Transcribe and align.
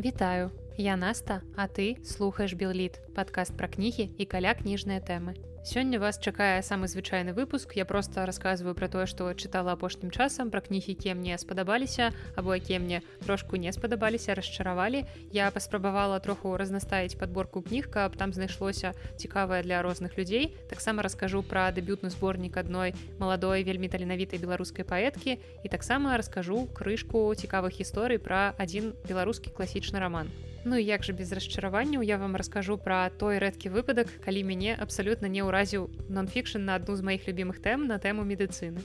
Вітаю, 0.00 0.50
я 0.78 0.96
Наста, 0.96 1.42
а 1.56 1.66
ты 1.68 1.98
слухаеш 2.04 2.54
Белліт, 2.56 2.96
падкаст 3.12 3.52
пра 3.52 3.68
кнігі 3.68 4.08
і 4.16 4.24
каля 4.24 4.56
кніжныя 4.56 4.96
тэмы. 5.04 5.36
Сёння 5.62 6.00
вас 6.00 6.18
чакае 6.18 6.62
самы 6.62 6.88
звычайны 6.88 7.34
выпуск. 7.34 7.76
Я 7.76 7.84
просто 7.84 8.24
рассказываю 8.24 8.74
пра 8.74 8.88
тое, 8.88 9.04
што 9.04 9.28
чытала 9.36 9.76
апошнім 9.76 10.10
часам 10.10 10.48
пра 10.50 10.64
кнігі, 10.64 10.96
якія 10.96 11.14
мне 11.14 11.36
спадабаліся, 11.36 12.16
або 12.34 12.56
якія 12.56 12.80
мне 12.80 13.02
трошку 13.26 13.60
не 13.60 13.70
спадабаліся, 13.72 14.34
расчаравалі. 14.34 15.04
Я 15.32 15.50
паспрабавала 15.50 16.18
троху 16.18 16.56
разнастаіць 16.56 17.14
падборку 17.14 17.60
кніг, 17.60 17.90
каб 17.92 18.16
там 18.16 18.32
знайшлося 18.32 18.94
цікавае 19.20 19.62
для 19.62 19.82
розных 19.82 20.16
людзей. 20.16 20.56
Таксама 20.70 21.02
раскажу 21.02 21.42
пра 21.44 21.68
дэбютны 21.76 22.08
зборнік 22.08 22.56
адной 22.56 22.96
маладой 23.20 23.60
вельмі 23.62 23.92
таленавітай 23.92 24.40
беларускай 24.40 24.88
паэткі 24.88 25.36
і 25.36 25.68
таксама 25.68 26.16
раскажу 26.16 26.72
крышку 26.72 27.28
цікавых 27.36 27.76
гісторый 27.76 28.16
пра 28.16 28.56
адзін 28.56 28.96
беларускі 29.04 29.52
класічны 29.52 30.00
раман. 30.00 30.32
Ну 30.64 30.76
і 30.76 30.84
як 30.84 31.04
жа 31.04 31.16
без 31.16 31.32
расчараванняў 31.32 32.04
я 32.04 32.20
вам 32.20 32.36
раскажу 32.36 32.76
пра 32.76 33.08
той 33.16 33.40
рэдкі 33.40 33.72
выпадак, 33.72 34.12
калі 34.20 34.44
мяне 34.44 34.76
абсалютна 34.76 35.32
не 35.32 35.40
ўразіў 35.40 35.88
нон-фікшн 36.12 36.60
на 36.60 36.76
адну 36.76 36.96
з 37.00 37.06
маіх 37.06 37.24
любімых 37.24 37.64
тэм 37.64 37.88
на 37.88 37.96
тэму 37.96 38.28
медыцыны. 38.28 38.84